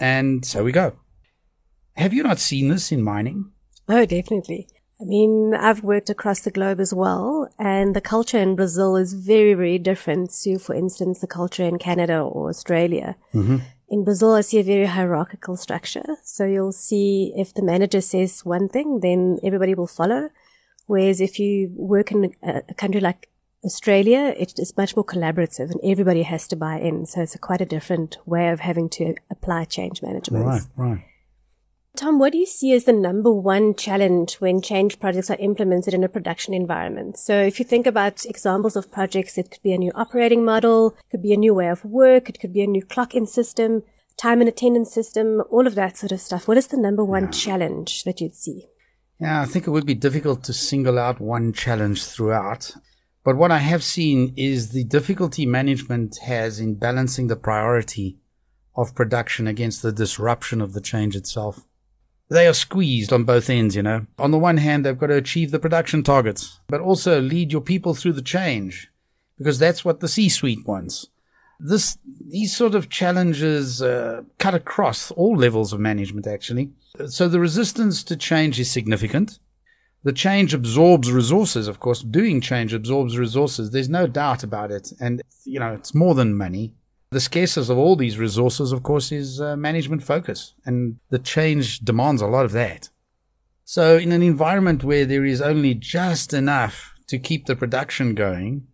and 0.00 0.44
so 0.44 0.64
we 0.64 0.72
go. 0.72 0.98
Have 1.96 2.12
you 2.12 2.22
not 2.22 2.38
seen 2.38 2.68
this 2.68 2.90
in 2.90 3.02
mining? 3.02 3.52
Oh, 3.88 4.06
definitely. 4.06 4.68
I 5.00 5.04
mean, 5.04 5.54
I've 5.54 5.82
worked 5.82 6.08
across 6.08 6.40
the 6.40 6.50
globe 6.50 6.80
as 6.80 6.94
well, 6.94 7.48
and 7.58 7.96
the 7.96 8.00
culture 8.00 8.38
in 8.38 8.54
Brazil 8.54 8.96
is 8.96 9.12
very, 9.12 9.54
very 9.54 9.78
different 9.78 10.30
to, 10.42 10.58
for 10.58 10.74
instance, 10.74 11.18
the 11.18 11.26
culture 11.26 11.64
in 11.64 11.78
Canada 11.78 12.20
or 12.20 12.48
Australia. 12.48 13.16
Mm-hmm. 13.34 13.58
In 13.88 14.04
Brazil, 14.04 14.34
I 14.34 14.40
see 14.40 14.60
a 14.60 14.62
very 14.62 14.86
hierarchical 14.86 15.56
structure. 15.56 16.16
So 16.22 16.46
you'll 16.46 16.72
see 16.72 17.32
if 17.36 17.52
the 17.52 17.62
manager 17.62 18.00
says 18.00 18.44
one 18.44 18.68
thing, 18.68 19.00
then 19.00 19.38
everybody 19.42 19.74
will 19.74 19.86
follow. 19.86 20.30
Whereas 20.86 21.20
if 21.20 21.38
you 21.38 21.72
work 21.74 22.12
in 22.12 22.34
a, 22.42 22.62
a 22.68 22.74
country 22.74 23.00
like 23.00 23.28
Australia, 23.64 24.34
it 24.36 24.58
is 24.58 24.76
much 24.76 24.96
more 24.96 25.04
collaborative 25.04 25.70
and 25.70 25.80
everybody 25.82 26.22
has 26.22 26.46
to 26.48 26.56
buy 26.56 26.78
in. 26.78 27.06
So 27.06 27.22
it's 27.22 27.34
a 27.34 27.38
quite 27.38 27.60
a 27.60 27.66
different 27.66 28.18
way 28.26 28.48
of 28.48 28.60
having 28.60 28.88
to 28.90 29.14
apply 29.30 29.64
change 29.64 30.02
management. 30.02 30.44
Right, 30.44 30.62
right. 30.76 31.04
Tom, 31.96 32.18
what 32.18 32.32
do 32.32 32.38
you 32.38 32.46
see 32.46 32.72
as 32.72 32.84
the 32.84 32.92
number 32.92 33.32
one 33.32 33.72
challenge 33.72 34.34
when 34.40 34.60
change 34.60 34.98
projects 34.98 35.30
are 35.30 35.36
implemented 35.38 35.94
in 35.94 36.02
a 36.02 36.08
production 36.08 36.52
environment? 36.52 37.16
So 37.16 37.40
if 37.40 37.60
you 37.60 37.64
think 37.64 37.86
about 37.86 38.26
examples 38.26 38.74
of 38.74 38.90
projects, 38.90 39.38
it 39.38 39.52
could 39.52 39.62
be 39.62 39.72
a 39.72 39.78
new 39.78 39.92
operating 39.94 40.44
model, 40.44 40.96
it 40.98 41.10
could 41.12 41.22
be 41.22 41.32
a 41.32 41.36
new 41.36 41.54
way 41.54 41.68
of 41.68 41.84
work, 41.84 42.28
it 42.28 42.40
could 42.40 42.52
be 42.52 42.62
a 42.62 42.66
new 42.66 42.84
clock 42.84 43.14
in 43.14 43.28
system, 43.28 43.84
time 44.16 44.40
and 44.40 44.48
attendance 44.48 44.92
system, 44.92 45.40
all 45.50 45.68
of 45.68 45.76
that 45.76 45.96
sort 45.96 46.10
of 46.10 46.20
stuff. 46.20 46.48
What 46.48 46.56
is 46.56 46.66
the 46.66 46.76
number 46.76 47.04
one 47.04 47.26
yeah. 47.26 47.30
challenge 47.30 48.02
that 48.02 48.20
you'd 48.20 48.34
see? 48.34 48.66
Yeah, 49.20 49.42
I 49.42 49.44
think 49.44 49.68
it 49.68 49.70
would 49.70 49.86
be 49.86 49.94
difficult 49.94 50.42
to 50.44 50.52
single 50.52 50.98
out 50.98 51.20
one 51.20 51.52
challenge 51.52 52.04
throughout. 52.04 52.74
But 53.22 53.36
what 53.36 53.52
I 53.52 53.58
have 53.58 53.84
seen 53.84 54.34
is 54.36 54.70
the 54.70 54.82
difficulty 54.82 55.46
management 55.46 56.18
has 56.24 56.58
in 56.58 56.74
balancing 56.74 57.28
the 57.28 57.36
priority 57.36 58.18
of 58.74 58.96
production 58.96 59.46
against 59.46 59.82
the 59.82 59.92
disruption 59.92 60.60
of 60.60 60.72
the 60.72 60.80
change 60.80 61.14
itself 61.14 61.64
they 62.34 62.46
are 62.46 62.54
squeezed 62.54 63.12
on 63.12 63.24
both 63.24 63.48
ends, 63.48 63.76
you 63.76 63.82
know. 63.82 64.06
On 64.18 64.30
the 64.30 64.38
one 64.38 64.58
hand, 64.58 64.84
they've 64.84 64.98
got 64.98 65.06
to 65.06 65.16
achieve 65.16 65.50
the 65.50 65.58
production 65.58 66.02
targets, 66.02 66.60
but 66.68 66.80
also 66.80 67.20
lead 67.20 67.52
your 67.52 67.60
people 67.60 67.94
through 67.94 68.12
the 68.14 68.22
change 68.22 68.90
because 69.38 69.58
that's 69.58 69.84
what 69.84 70.00
the 70.00 70.08
C-suite 70.08 70.66
wants. 70.66 71.08
This, 71.58 71.98
these 72.28 72.54
sort 72.54 72.74
of 72.74 72.90
challenges 72.90 73.80
uh, 73.80 74.22
cut 74.38 74.54
across 74.54 75.10
all 75.12 75.36
levels 75.36 75.72
of 75.72 75.80
management, 75.80 76.26
actually. 76.26 76.70
So 77.06 77.28
the 77.28 77.40
resistance 77.40 78.02
to 78.04 78.16
change 78.16 78.60
is 78.60 78.70
significant. 78.70 79.38
The 80.02 80.12
change 80.12 80.52
absorbs 80.52 81.10
resources, 81.10 81.66
of 81.66 81.80
course. 81.80 82.02
Doing 82.02 82.40
change 82.40 82.74
absorbs 82.74 83.16
resources. 83.16 83.70
There's 83.70 83.88
no 83.88 84.06
doubt 84.06 84.42
about 84.42 84.70
it. 84.70 84.92
And, 85.00 85.22
you 85.44 85.58
know, 85.58 85.72
it's 85.72 85.94
more 85.94 86.14
than 86.14 86.36
money. 86.36 86.74
The 87.14 87.20
scarcest 87.20 87.70
of 87.70 87.78
all 87.78 87.94
these 87.94 88.18
resources, 88.18 88.72
of 88.72 88.82
course, 88.82 89.12
is 89.12 89.40
uh, 89.40 89.54
management 89.54 90.02
focus, 90.02 90.52
and 90.66 90.98
the 91.10 91.20
change 91.20 91.78
demands 91.78 92.20
a 92.20 92.26
lot 92.26 92.44
of 92.44 92.50
that. 92.50 92.88
So, 93.64 93.96
in 93.96 94.10
an 94.10 94.20
environment 94.20 94.82
where 94.82 95.06
there 95.06 95.24
is 95.24 95.40
only 95.40 95.74
just 95.74 96.34
enough 96.34 96.92
to 97.06 97.20
keep 97.20 97.46
the 97.46 97.54
production 97.54 98.16
going, 98.16 98.66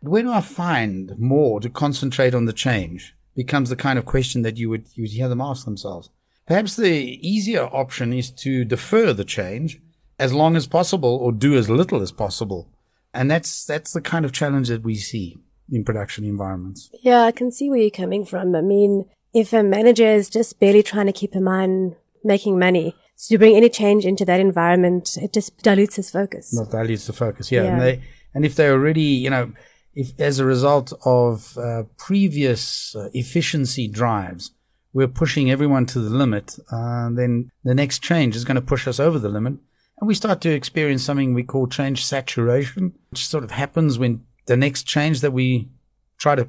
where 0.00 0.24
do 0.24 0.32
I 0.32 0.40
find 0.40 1.16
more 1.20 1.60
to 1.60 1.70
concentrate 1.70 2.34
on 2.34 2.46
the 2.46 2.52
change? 2.52 3.14
Becomes 3.36 3.70
the 3.70 3.76
kind 3.76 3.96
of 3.96 4.04
question 4.04 4.42
that 4.42 4.56
you 4.56 4.68
would 4.70 4.88
you 4.96 5.04
would 5.04 5.12
hear 5.12 5.28
them 5.28 5.40
ask 5.40 5.64
themselves. 5.64 6.10
Perhaps 6.48 6.74
the 6.74 7.24
easier 7.24 7.66
option 7.66 8.12
is 8.12 8.32
to 8.42 8.64
defer 8.64 9.12
the 9.12 9.24
change 9.38 9.80
as 10.18 10.32
long 10.32 10.56
as 10.56 10.66
possible 10.66 11.14
or 11.14 11.30
do 11.30 11.56
as 11.56 11.70
little 11.70 12.02
as 12.02 12.10
possible. 12.10 12.72
And 13.14 13.30
that's 13.30 13.64
that's 13.64 13.92
the 13.92 14.00
kind 14.00 14.24
of 14.24 14.32
challenge 14.32 14.66
that 14.66 14.82
we 14.82 14.96
see 14.96 15.38
in 15.70 15.84
production 15.84 16.24
environments. 16.24 16.90
Yeah, 17.02 17.22
I 17.22 17.32
can 17.32 17.50
see 17.50 17.68
where 17.68 17.78
you're 17.78 17.90
coming 17.90 18.24
from. 18.24 18.54
I 18.54 18.60
mean, 18.60 19.04
if 19.34 19.52
a 19.52 19.62
manager 19.62 20.06
is 20.06 20.30
just 20.30 20.58
barely 20.60 20.82
trying 20.82 21.06
to 21.06 21.12
keep 21.12 21.34
in 21.34 21.44
mind 21.44 21.96
making 22.24 22.58
money, 22.58 22.94
so 23.16 23.34
to 23.34 23.38
bring 23.38 23.56
any 23.56 23.68
change 23.68 24.06
into 24.06 24.24
that 24.24 24.40
environment, 24.40 25.16
it 25.20 25.32
just 25.32 25.58
dilutes 25.58 25.96
his 25.96 26.10
focus. 26.10 26.54
Not 26.54 26.70
dilutes 26.70 27.06
the 27.06 27.12
focus, 27.12 27.50
yeah. 27.50 27.64
yeah. 27.64 27.72
And 27.72 27.80
they, 27.80 28.02
and 28.34 28.44
if 28.44 28.54
they're 28.54 28.72
already, 28.72 29.02
you 29.02 29.30
know, 29.30 29.52
if 29.94 30.18
as 30.20 30.38
a 30.38 30.44
result 30.44 30.92
of 31.04 31.58
uh, 31.58 31.82
previous 31.96 32.94
uh, 32.94 33.08
efficiency 33.14 33.88
drives, 33.88 34.52
we're 34.92 35.08
pushing 35.08 35.50
everyone 35.50 35.86
to 35.86 36.00
the 36.00 36.10
limit, 36.10 36.56
uh, 36.70 37.10
then 37.10 37.50
the 37.64 37.74
next 37.74 38.02
change 38.02 38.36
is 38.36 38.44
going 38.44 38.54
to 38.54 38.62
push 38.62 38.86
us 38.86 39.00
over 39.00 39.18
the 39.18 39.28
limit. 39.28 39.54
And 40.00 40.06
we 40.06 40.14
start 40.14 40.40
to 40.42 40.50
experience 40.50 41.02
something 41.02 41.34
we 41.34 41.42
call 41.42 41.66
change 41.66 42.04
saturation, 42.04 42.94
which 43.10 43.26
sort 43.26 43.42
of 43.42 43.50
happens 43.50 43.98
when 43.98 44.24
the 44.48 44.56
next 44.56 44.84
change 44.84 45.20
that 45.20 45.32
we 45.32 45.68
try 46.16 46.34
to 46.34 46.48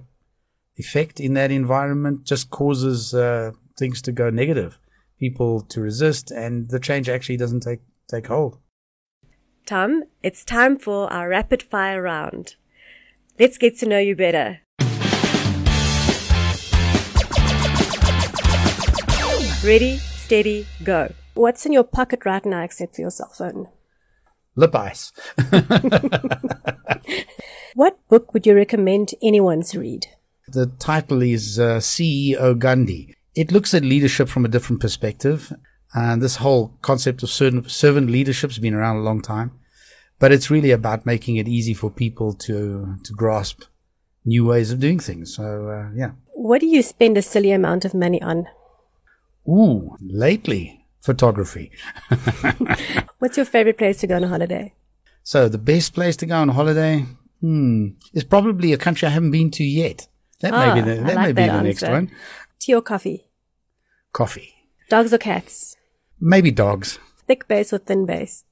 effect 0.78 1.20
in 1.20 1.34
that 1.34 1.52
environment 1.52 2.24
just 2.24 2.50
causes 2.50 3.14
uh, 3.14 3.52
things 3.78 4.02
to 4.02 4.14
go 4.14 4.30
negative, 4.30 4.80
people 5.20 5.62
to 5.62 5.82
resist, 5.82 6.32
and 6.32 6.70
the 6.70 6.80
change 6.80 7.10
actually 7.10 7.36
doesn't 7.36 7.60
take, 7.60 7.82
take 8.08 8.28
hold. 8.28 8.58
Tom, 9.66 10.04
it's 10.24 10.46
time 10.46 10.80
for 10.80 11.12
our 11.12 11.28
rapid 11.28 11.62
fire 11.62 12.02
round. 12.02 12.56
Let's 13.38 13.58
get 13.58 13.78
to 13.80 13.86
know 13.86 14.00
you 14.00 14.16
better. 14.16 14.62
Ready, 19.62 19.98
steady, 19.98 20.68
go. 20.86 21.14
What's 21.34 21.66
in 21.66 21.74
your 21.74 21.84
pocket 21.84 22.24
right 22.24 22.46
now 22.46 22.64
except 22.64 22.96
for 22.96 23.02
your 23.02 23.12
cell 23.12 23.34
phone? 23.38 23.68
Lip 24.56 24.76
ice. 24.76 25.12
what 27.76 27.98
book 28.10 28.34
would 28.34 28.46
you 28.46 28.56
recommend 28.56 29.12
anyone 29.22 29.62
to 29.64 29.80
read? 29.80 30.08
The 30.48 30.68
title 30.80 31.22
is 31.22 31.60
uh, 31.60 31.78
CEO 31.78 32.58
Gandhi. 32.58 33.16
It 33.36 33.52
looks 33.52 33.74
at 33.74 33.84
leadership 33.84 34.28
from 34.28 34.46
a 34.46 34.50
different 34.50 34.82
perspective. 34.82 35.54
And 35.94 36.22
this 36.22 36.38
whole 36.38 36.78
concept 36.82 37.24
of 37.24 37.30
servant 37.30 38.10
leadership 38.10 38.52
has 38.52 38.60
been 38.60 38.74
around 38.76 38.98
a 38.98 39.02
long 39.02 39.22
time, 39.22 39.52
but 40.20 40.32
it's 40.32 40.52
really 40.52 40.72
about 40.72 41.06
making 41.06 41.38
it 41.38 41.48
easy 41.48 41.74
for 41.74 41.90
people 41.90 42.34
to 42.34 42.98
to 43.04 43.14
grasp 43.14 43.64
new 44.24 44.46
ways 44.46 44.72
of 44.72 44.80
doing 44.80 45.00
things. 45.00 45.36
So 45.36 45.70
uh, 45.70 45.90
yeah. 45.96 46.12
What 46.36 46.62
do 46.62 46.68
you 46.68 46.84
spend 46.84 47.18
a 47.18 47.24
silly 47.24 47.52
amount 47.52 47.86
of 47.86 47.94
money 47.96 48.22
on? 48.22 48.48
Ooh, 49.48 49.98
lately 50.00 50.79
photography. 51.02 51.72
What's 53.20 53.38
your 53.38 53.46
favorite 53.46 53.78
place 53.78 53.98
to 53.98 54.08
go 54.08 54.16
on 54.16 54.24
a 54.24 54.28
holiday? 54.28 54.74
So 55.24 55.48
the 55.50 55.58
best 55.58 55.94
place 55.94 56.16
to 56.18 56.26
go 56.26 56.36
on 56.36 56.50
holiday, 56.50 57.06
hmm, 57.42 57.90
is 58.14 58.24
probably 58.24 58.74
a 58.74 58.78
country 58.78 59.08
I 59.08 59.12
haven't 59.12 59.32
been 59.32 59.52
to 59.52 59.64
yet. 59.64 60.08
That 60.42 60.52
may 60.52 60.74
be 60.74 60.82
ah, 60.82 60.96
the, 60.96 61.02
that 61.02 61.16
like 61.16 61.36
may 61.36 61.44
be 61.44 61.48
the 61.48 61.62
next 61.62 61.84
one. 61.84 62.12
Tea 62.60 62.76
or 62.76 62.82
coffee? 62.82 63.28
Coffee. 64.14 64.54
Dogs 64.90 65.14
or 65.14 65.18
cats? 65.18 65.76
Maybe 66.20 66.52
dogs. 66.52 66.98
Thick 67.28 67.48
base 67.48 67.74
or 67.74 67.78
thin 67.78 68.06
base? 68.06 68.46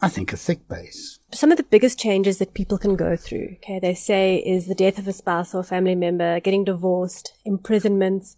I 0.00 0.08
think 0.08 0.32
a 0.32 0.36
thick 0.36 0.68
base. 0.68 1.18
Some 1.32 1.50
of 1.50 1.56
the 1.56 1.62
biggest 1.62 1.98
changes 1.98 2.38
that 2.38 2.54
people 2.54 2.78
can 2.78 2.96
go 2.96 3.16
through, 3.16 3.56
okay, 3.56 3.78
they 3.78 3.94
say 3.94 4.36
is 4.36 4.66
the 4.66 4.74
death 4.74 4.98
of 4.98 5.08
a 5.08 5.12
spouse 5.12 5.54
or 5.54 5.60
a 5.60 5.64
family 5.64 5.94
member, 5.94 6.40
getting 6.40 6.64
divorced, 6.64 7.32
imprisonments, 7.44 8.36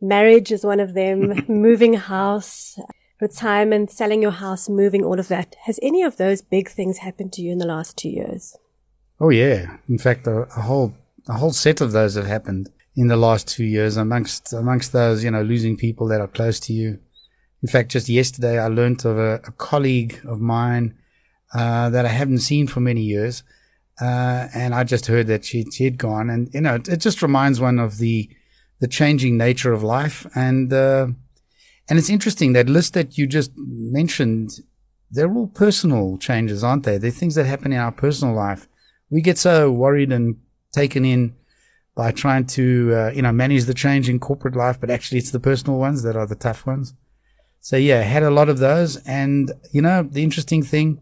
marriage 0.00 0.52
is 0.52 0.64
one 0.64 0.80
of 0.80 0.94
them, 0.94 1.44
moving 1.48 1.94
house, 1.94 2.78
retirement, 3.20 3.90
selling 3.90 4.22
your 4.22 4.30
house, 4.32 4.68
moving, 4.68 5.04
all 5.04 5.18
of 5.18 5.28
that. 5.28 5.56
Has 5.64 5.78
any 5.82 6.02
of 6.02 6.16
those 6.16 6.42
big 6.42 6.68
things 6.68 6.98
happened 6.98 7.32
to 7.34 7.42
you 7.42 7.52
in 7.52 7.58
the 7.58 7.66
last 7.66 7.96
two 7.96 8.08
years? 8.08 8.56
Oh 9.20 9.30
yeah. 9.30 9.78
In 9.88 9.98
fact, 9.98 10.26
a, 10.26 10.42
a 10.42 10.62
whole, 10.62 10.94
a 11.28 11.34
whole 11.34 11.52
set 11.52 11.80
of 11.80 11.92
those 11.92 12.14
have 12.14 12.26
happened 12.26 12.70
in 12.96 13.08
the 13.08 13.16
last 13.16 13.48
two 13.48 13.64
years 13.64 13.96
amongst, 13.96 14.52
amongst 14.52 14.92
those, 14.92 15.24
you 15.24 15.30
know, 15.30 15.42
losing 15.42 15.76
people 15.76 16.06
that 16.08 16.20
are 16.20 16.28
close 16.28 16.60
to 16.60 16.72
you. 16.72 16.98
In 17.62 17.68
fact, 17.68 17.90
just 17.90 18.08
yesterday 18.08 18.58
I 18.58 18.68
learned 18.68 19.04
of 19.04 19.18
a, 19.18 19.34
a 19.34 19.52
colleague 19.52 20.20
of 20.24 20.40
mine, 20.40 20.96
uh, 21.54 21.90
that 21.90 22.04
I 22.04 22.08
haven't 22.08 22.40
seen 22.40 22.66
for 22.66 22.80
many 22.80 23.02
years. 23.02 23.42
Uh, 24.00 24.46
and 24.54 24.74
I 24.74 24.84
just 24.84 25.06
heard 25.06 25.26
that 25.26 25.44
she, 25.44 25.64
she 25.72 25.82
had 25.82 25.98
gone 25.98 26.30
and, 26.30 26.48
you 26.54 26.60
know, 26.60 26.76
it, 26.76 26.88
it 26.88 26.96
just 26.98 27.20
reminds 27.20 27.60
one 27.60 27.80
of 27.80 27.98
the, 27.98 28.30
the 28.78 28.86
changing 28.86 29.36
nature 29.36 29.72
of 29.72 29.82
life 29.82 30.24
and, 30.36 30.72
uh, 30.72 31.08
and 31.88 31.98
it's 31.98 32.10
interesting 32.10 32.52
that 32.52 32.68
list 32.68 32.94
that 32.94 33.16
you 33.16 33.26
just 33.26 33.52
mentioned, 33.56 34.60
they're 35.10 35.32
all 35.32 35.46
personal 35.46 36.18
changes, 36.18 36.62
aren't 36.62 36.84
they? 36.84 36.98
They're 36.98 37.10
things 37.10 37.34
that 37.36 37.46
happen 37.46 37.72
in 37.72 37.78
our 37.78 37.92
personal 37.92 38.34
life. 38.34 38.68
We 39.10 39.22
get 39.22 39.38
so 39.38 39.70
worried 39.70 40.12
and 40.12 40.36
taken 40.72 41.04
in 41.04 41.34
by 41.96 42.12
trying 42.12 42.46
to, 42.46 42.94
uh, 42.94 43.10
you 43.14 43.22
know, 43.22 43.32
manage 43.32 43.64
the 43.64 43.74
change 43.74 44.08
in 44.08 44.20
corporate 44.20 44.54
life, 44.54 44.78
but 44.78 44.90
actually 44.90 45.18
it's 45.18 45.30
the 45.30 45.40
personal 45.40 45.78
ones 45.78 46.02
that 46.02 46.14
are 46.14 46.26
the 46.26 46.34
tough 46.34 46.66
ones. 46.66 46.94
So 47.60 47.76
yeah, 47.76 48.02
had 48.02 48.22
a 48.22 48.30
lot 48.30 48.48
of 48.48 48.58
those. 48.58 48.96
And, 48.98 49.50
you 49.72 49.82
know, 49.82 50.02
the 50.02 50.22
interesting 50.22 50.62
thing, 50.62 51.00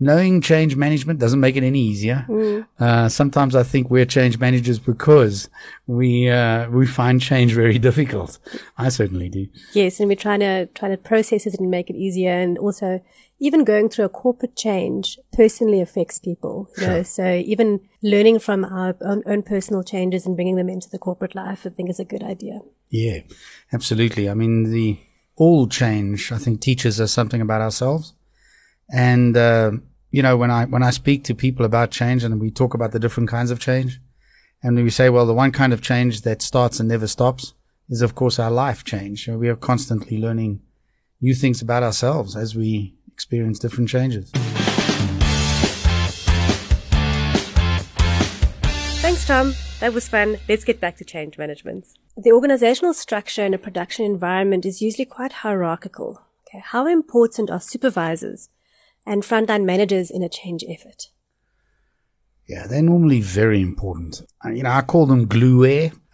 knowing 0.00 0.40
change 0.40 0.74
management 0.74 1.20
doesn't 1.20 1.38
make 1.38 1.56
it 1.56 1.62
any 1.62 1.80
easier. 1.80 2.24
Mm. 2.28 2.66
Uh, 2.78 3.08
sometimes 3.08 3.54
I 3.54 3.62
think 3.62 3.90
we're 3.90 4.06
change 4.06 4.38
managers 4.38 4.78
because 4.78 5.48
we 5.86 6.28
uh, 6.28 6.68
we 6.70 6.86
find 6.86 7.20
change 7.20 7.52
very 7.52 7.78
difficult. 7.88 8.38
I 8.78 8.88
certainly 8.88 9.28
do. 9.28 9.46
Yes, 9.74 10.00
and 10.00 10.08
we're 10.08 10.16
trying 10.16 10.40
to 10.40 10.66
try 10.66 10.88
to 10.88 10.96
process 10.96 11.46
it 11.46 11.54
and 11.60 11.70
make 11.70 11.90
it 11.90 11.96
easier, 11.96 12.32
and 12.32 12.58
also 12.58 13.00
even 13.38 13.64
going 13.64 13.88
through 13.88 14.06
a 14.06 14.08
corporate 14.08 14.56
change 14.56 15.18
personally 15.32 15.80
affects 15.80 16.18
people. 16.18 16.68
You 16.76 16.84
sure. 16.84 17.04
So 17.04 17.34
even 17.34 17.80
learning 18.02 18.40
from 18.40 18.64
our 18.64 18.96
own, 19.00 19.22
own 19.26 19.42
personal 19.42 19.82
changes 19.82 20.26
and 20.26 20.36
bringing 20.36 20.56
them 20.56 20.68
into 20.68 20.90
the 20.90 20.98
corporate 20.98 21.34
life, 21.34 21.66
I 21.66 21.70
think 21.70 21.88
is 21.88 22.00
a 22.00 22.04
good 22.04 22.22
idea. 22.22 22.60
Yeah, 22.90 23.20
absolutely. 23.72 24.28
I 24.28 24.34
mean, 24.34 24.70
the 24.70 24.98
all 25.36 25.66
change, 25.68 26.32
I 26.32 26.38
think, 26.38 26.60
teaches 26.60 27.00
us 27.00 27.12
something 27.12 27.40
about 27.40 27.62
ourselves. 27.62 28.12
And, 28.92 29.36
uh, 29.36 29.72
you 30.10 30.22
know, 30.22 30.36
when 30.36 30.50
I, 30.50 30.64
when 30.64 30.82
I 30.82 30.90
speak 30.90 31.22
to 31.24 31.34
people 31.34 31.64
about 31.64 31.92
change 31.92 32.24
and 32.24 32.40
we 32.40 32.50
talk 32.50 32.74
about 32.74 32.90
the 32.92 32.98
different 32.98 33.28
kinds 33.28 33.50
of 33.50 33.60
change, 33.60 34.00
and 34.62 34.76
we 34.76 34.90
say, 34.90 35.08
well, 35.08 35.24
the 35.24 35.34
one 35.34 35.52
kind 35.52 35.72
of 35.72 35.80
change 35.80 36.22
that 36.22 36.42
starts 36.42 36.80
and 36.80 36.88
never 36.88 37.06
stops 37.06 37.54
is, 37.88 38.02
of 38.02 38.14
course, 38.14 38.38
our 38.38 38.50
life 38.50 38.84
change. 38.84 39.28
We 39.28 39.48
are 39.48 39.56
constantly 39.56 40.18
learning 40.18 40.60
new 41.20 41.34
things 41.34 41.62
about 41.62 41.82
ourselves 41.82 42.36
as 42.36 42.56
we 42.56 42.94
experience 43.12 43.58
different 43.58 43.88
changes. 43.88 44.30
Thanks, 49.00 49.26
Tom. 49.26 49.54
That 49.78 49.94
was 49.94 50.08
fun. 50.08 50.38
Let's 50.48 50.64
get 50.64 50.80
back 50.80 50.96
to 50.98 51.04
change 51.04 51.38
management. 51.38 51.86
The 52.16 52.32
organizational 52.32 52.92
structure 52.94 53.44
in 53.44 53.54
a 53.54 53.58
production 53.58 54.04
environment 54.04 54.66
is 54.66 54.82
usually 54.82 55.06
quite 55.06 55.32
hierarchical. 55.32 56.20
Okay. 56.48 56.62
How 56.66 56.86
important 56.86 57.48
are 57.48 57.60
supervisors 57.60 58.50
and 59.06 59.22
frontline 59.22 59.64
managers 59.64 60.10
in 60.10 60.22
a 60.22 60.28
change 60.28 60.64
effort? 60.68 61.04
Yeah, 62.48 62.66
they're 62.66 62.82
normally 62.82 63.20
very 63.20 63.60
important. 63.60 64.22
Uh, 64.44 64.50
you 64.50 64.64
know, 64.64 64.70
I 64.70 64.82
call 64.82 65.06
them 65.06 65.26
glue 65.26 65.64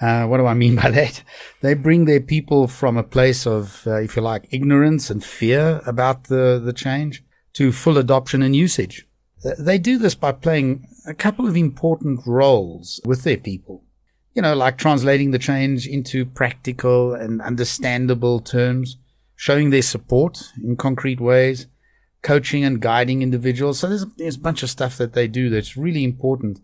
uh, 0.01 0.27
what 0.27 0.37
do 0.37 0.47
I 0.47 0.55
mean 0.55 0.77
by 0.83 0.91
that? 0.91 1.23
They 1.63 1.75
bring 1.75 2.05
their 2.05 2.21
people 2.21 2.69
from 2.69 2.97
a 2.97 3.03
place 3.03 3.47
of, 3.47 3.87
uh, 3.87 3.97
if 3.97 4.17
you 4.17 4.23
like, 4.23 4.49
ignorance 4.51 5.11
and 5.11 5.25
fear 5.25 5.81
about 5.87 6.25
the, 6.25 6.61
the 6.63 6.73
change 6.73 7.25
to 7.55 7.73
full 7.73 7.97
adoption 7.97 8.43
and 8.43 8.55
usage. 8.55 9.07
They 9.59 9.79
do 9.79 9.99
this 9.99 10.15
by 10.15 10.33
playing 10.33 10.87
a 11.07 11.15
couple 11.15 11.47
of 11.47 11.57
important 11.57 12.21
roles 12.27 13.01
with 13.05 13.23
their 13.23 13.37
people. 13.37 13.85
You 14.35 14.43
know, 14.43 14.55
like 14.55 14.77
translating 14.77 15.31
the 15.31 15.39
change 15.39 15.87
into 15.87 16.27
practical 16.27 17.15
and 17.15 17.41
understandable 17.41 18.41
terms, 18.41 18.99
showing 19.37 19.71
their 19.71 19.83
support 19.83 20.43
in 20.63 20.77
concrete 20.77 21.21
ways, 21.21 21.67
coaching 22.27 22.65
and 22.65 22.83
guiding 22.83 23.23
individuals. 23.23 23.79
So 23.79 23.89
there's, 23.89 24.07
there's 24.17 24.37
a 24.37 24.47
bunch 24.49 24.63
of 24.63 24.71
stuff 24.71 24.99
that 24.99 25.13
they 25.13 25.29
do 25.29 25.49
that's 25.49 25.77
really 25.77 26.05
important 26.05 26.61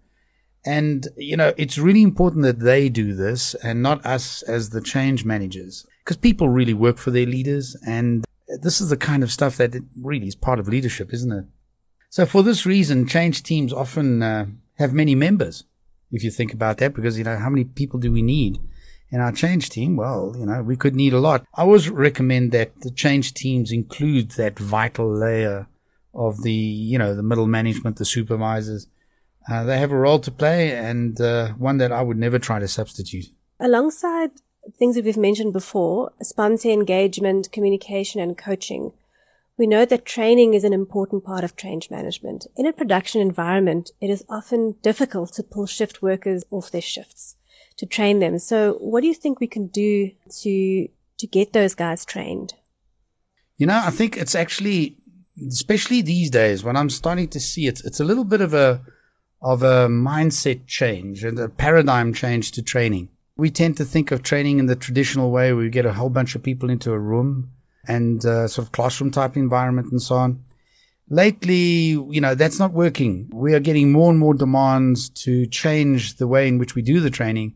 and, 0.65 1.09
you 1.17 1.37
know, 1.37 1.53
it's 1.57 1.79
really 1.79 2.03
important 2.03 2.45
that 2.45 2.61
they 2.61 2.89
do 2.89 3.15
this 3.15 3.55
and 3.57 3.83
not 3.83 4.05
us 4.07 4.43
as 4.43 4.71
the 4.71 4.81
change 4.81 5.25
managers 5.25 5.87
because 6.05 6.17
people 6.17 6.49
really 6.49 6.75
work 6.75 6.99
for 6.99 7.11
their 7.11 7.27
leaders. 7.27 7.77
And 7.87 8.25
this 8.61 8.81
is 8.81 8.89
the 8.89 8.97
kind 8.97 9.23
of 9.23 9.33
stuff 9.33 9.57
that 9.57 9.75
really 10.01 10.29
is 10.29 10.37
part 10.37 10.61
of 10.61 10.69
leadership, 10.69 11.13
isn't 11.13 11.33
it? 11.33 11.45
So 12.11 12.27
for 12.27 12.43
this 12.43 12.65
reason, 12.65 13.07
change 13.07 13.43
teams 13.43 13.73
often 13.73 14.23
uh, 14.23 14.47
have 14.79 14.93
many 14.93 15.15
members. 15.15 15.65
If 16.13 16.23
you 16.23 16.31
think 16.31 16.53
about 16.53 16.79
that, 16.79 16.95
because, 16.95 17.19
you 17.19 17.25
know, 17.25 17.39
how 17.39 17.51
many 17.51 17.65
people 17.65 17.99
do 17.99 18.13
we 18.13 18.23
need 18.23 18.59
in 19.13 19.21
our 19.21 19.31
change 19.31 19.69
team? 19.69 19.95
Well, 19.95 20.35
you 20.37 20.47
know, 20.47 20.63
we 20.63 20.77
could 20.77 20.97
need 20.97 21.13
a 21.13 21.21
lot. 21.21 21.45
I 21.55 21.63
always 21.63 21.89
recommend 21.91 22.51
that 22.53 22.81
the 22.81 22.91
change 22.91 23.35
teams 23.35 23.71
include 23.71 24.33
that 24.33 24.59
vital 24.59 25.09
layer 25.15 25.69
of 26.15 26.43
the, 26.43 26.53
you 26.53 26.99
know, 26.99 27.15
the 27.15 27.23
middle 27.23 27.47
management, 27.47 27.97
the 27.97 28.05
supervisors, 28.05 28.89
uh, 29.51 29.65
they 29.65 29.79
have 29.79 29.93
a 29.93 29.97
role 29.97 30.19
to 30.21 30.31
play 30.31 30.73
and 30.73 31.21
uh, 31.21 31.49
one 31.53 31.79
that 31.79 31.93
I 31.93 32.03
would 32.03 32.17
never 32.17 32.39
try 32.39 32.59
to 32.59 32.69
substitute. 32.69 33.27
Alongside 33.61 34.31
things 34.79 34.95
that 34.97 35.05
we've 35.05 35.17
mentioned 35.17 35.53
before, 35.53 36.13
sponsor 36.23 36.71
engagement, 36.71 37.53
communication, 37.53 38.21
and 38.21 38.39
coaching, 38.39 38.93
we 39.59 39.67
know 39.67 39.85
that 39.85 40.07
training 40.07 40.55
is 40.55 40.65
an 40.65 40.73
important 40.73 41.25
part 41.25 41.45
of 41.45 41.57
change 41.57 41.91
management. 41.91 42.47
In 42.57 42.67
a 42.67 42.73
production 42.73 43.21
environment, 43.21 43.91
it 44.01 44.09
is 44.09 44.25
often 44.29 44.77
difficult 44.83 45.35
to 45.35 45.43
pull 45.43 45.67
shift 45.67 46.01
workers 46.01 46.45
off 46.51 46.71
their 46.71 46.81
shifts 46.81 47.37
to 47.77 47.87
train 47.87 48.19
them. 48.21 48.39
So 48.39 48.75
what 48.75 49.01
do 49.01 49.07
you 49.07 49.15
think 49.15 49.41
we 49.41 49.47
can 49.47 49.67
do 49.69 50.11
to, 50.43 50.89
to 51.19 51.27
get 51.27 51.53
those 51.53 51.75
guys 51.75 52.05
trained? 52.05 52.55
You 53.57 53.67
know, 53.67 53.81
I 53.85 53.91
think 53.91 54.17
it's 54.17 54.35
actually, 54.35 54.97
especially 55.49 56.03
these 56.03 56.31
days 56.31 56.65
when 56.65 56.77
I'm 56.77 56.91
starting 56.91 57.29
to 57.29 57.41
see 57.41 57.67
it, 57.67 57.81
it's 57.85 58.01
a 58.01 58.05
little 58.05 58.25
bit 58.25 58.41
of 58.41 58.55
a, 58.55 58.81
of 59.41 59.63
a 59.63 59.89
mindset 59.89 60.67
change 60.67 61.25
and 61.25 61.39
a 61.39 61.49
paradigm 61.49 62.13
change 62.15 62.53
to 62.53 62.63
training. 62.63 63.09
We 63.37 63.51
tend 63.51 63.77
to 63.79 63.85
think 63.85 64.11
of 64.11 64.23
training 64.23 64.59
in 64.59 64.67
the 64.67 64.77
traditional 64.77 65.31
way 65.31 65.53
where 65.53 65.65
we 65.65 65.71
get 65.71 65.87
a 65.87 65.95
whole 65.95 66.11
bunch 66.11 66.35
of 66.35 66.43
people 66.43 66.71
into 66.71 66.93
a 66.93 66.99
room 66.99 67.51
and 67.89 68.25
uh, 68.25 68.47
sort 68.47 68.67
of 68.67 68.73
classroom 68.73 69.11
type 69.11 69.37
environment 69.37 69.91
and 69.91 70.01
so 70.01 70.17
on. 70.17 70.45
Lately, 71.09 71.91
you 71.91 72.21
know, 72.21 72.35
that's 72.35 72.59
not 72.59 72.73
working. 72.73 73.29
We 73.33 73.55
are 73.55 73.61
getting 73.61 73.93
more 73.93 74.11
and 74.11 74.19
more 74.19 74.35
demands 74.35 75.11
to 75.11 75.47
change 75.47 76.17
the 76.17 76.27
way 76.27 76.49
in 76.49 76.59
which 76.59 76.75
we 76.75 76.83
do 76.83 77.01
the 77.01 77.11
training, 77.11 77.55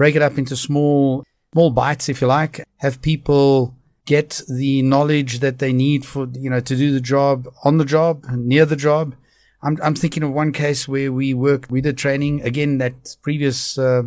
break 0.00 0.16
it 0.16 0.22
up 0.22 0.38
into 0.38 0.56
small, 0.56 1.22
small 1.52 1.68
bites, 1.68 2.08
if 2.08 2.22
you 2.22 2.26
like, 2.26 2.64
have 2.78 3.02
people 3.02 3.74
get 4.06 4.40
the 4.48 4.80
knowledge 4.80 5.40
that 5.40 5.58
they 5.58 5.74
need 5.74 6.06
for, 6.06 6.26
you 6.32 6.48
know, 6.48 6.58
to 6.58 6.74
do 6.74 6.90
the 6.90 7.02
job 7.02 7.46
on 7.64 7.76
the 7.76 7.84
job, 7.84 8.24
near 8.30 8.64
the 8.64 8.76
job, 8.76 9.14
I'm, 9.62 9.76
I'm 9.82 9.94
thinking 9.94 10.22
of 10.22 10.32
one 10.32 10.52
case 10.52 10.88
where 10.88 11.12
we 11.12 11.34
worked, 11.34 11.70
we 11.70 11.82
did 11.82 11.98
training 11.98 12.40
again, 12.40 12.78
that 12.78 13.14
previous, 13.20 13.76
uh, 13.76 14.04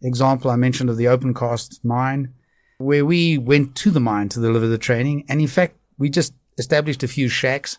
example 0.00 0.48
I 0.48 0.54
mentioned 0.54 0.90
of 0.90 0.96
the 0.96 1.08
open 1.08 1.34
cast 1.34 1.84
mine, 1.84 2.32
where 2.78 3.04
we 3.04 3.36
went 3.36 3.74
to 3.82 3.90
the 3.90 3.98
mine 3.98 4.28
to 4.28 4.40
deliver 4.40 4.68
the 4.68 4.78
training. 4.78 5.24
And 5.28 5.40
in 5.40 5.48
fact, 5.48 5.76
we 5.98 6.08
just 6.08 6.34
established 6.56 7.02
a 7.02 7.08
few 7.08 7.28
shacks 7.28 7.78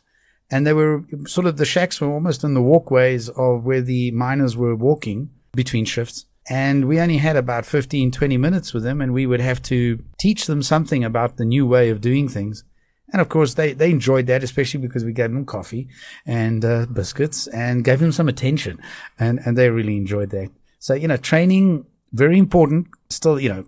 and 0.52 0.68
they 0.68 0.74
were 0.74 1.06
sort 1.28 1.48
of 1.48 1.56
the 1.56 1.66
shacks 1.66 2.02
were 2.02 2.12
almost 2.12 2.44
in 2.44 2.56
the 2.56 2.62
walkways 2.62 3.30
of 3.30 3.66
where 3.66 3.82
the 3.82 4.12
miners 4.12 4.58
were 4.58 4.76
walking 4.76 5.30
between 5.54 5.86
shifts. 5.86 6.26
And 6.50 6.88
we 6.88 7.00
only 7.00 7.18
had 7.18 7.36
about 7.36 7.66
15, 7.66 8.12
20 8.12 8.38
minutes 8.38 8.74
with 8.74 8.84
them 8.84 9.02
and 9.02 9.14
we 9.14 9.26
would 9.26 9.40
have 9.40 9.62
to 9.64 10.04
teach 10.18 10.46
them 10.46 10.62
something 10.62 11.04
about 11.04 11.38
the 11.38 11.46
new 11.46 11.66
way 11.66 11.90
of 11.90 12.02
doing 12.02 12.28
things. 12.28 12.64
And 13.12 13.22
of 13.22 13.30
course, 13.30 13.54
they, 13.54 13.74
they 13.74 13.92
enjoyed 13.92 14.28
that, 14.28 14.44
especially 14.44 14.82
because 14.82 15.06
we 15.06 15.14
gave 15.14 15.32
them 15.32 15.46
coffee 15.46 15.88
and 16.26 16.66
uh, 16.66 16.88
biscuits 16.88 17.48
and 17.48 17.84
gave 17.84 18.00
them 18.00 18.12
some 18.12 18.28
attention. 18.28 18.80
And, 19.20 19.40
and 19.46 19.58
they 19.58 19.70
really 19.70 19.96
enjoyed 19.96 20.32
that. 20.32 20.50
So, 20.80 20.96
you 20.96 21.08
know, 21.08 21.18
training, 21.18 21.86
very 22.12 22.38
important, 22.38 22.88
still, 23.10 23.40
you 23.40 23.50
know, 23.50 23.66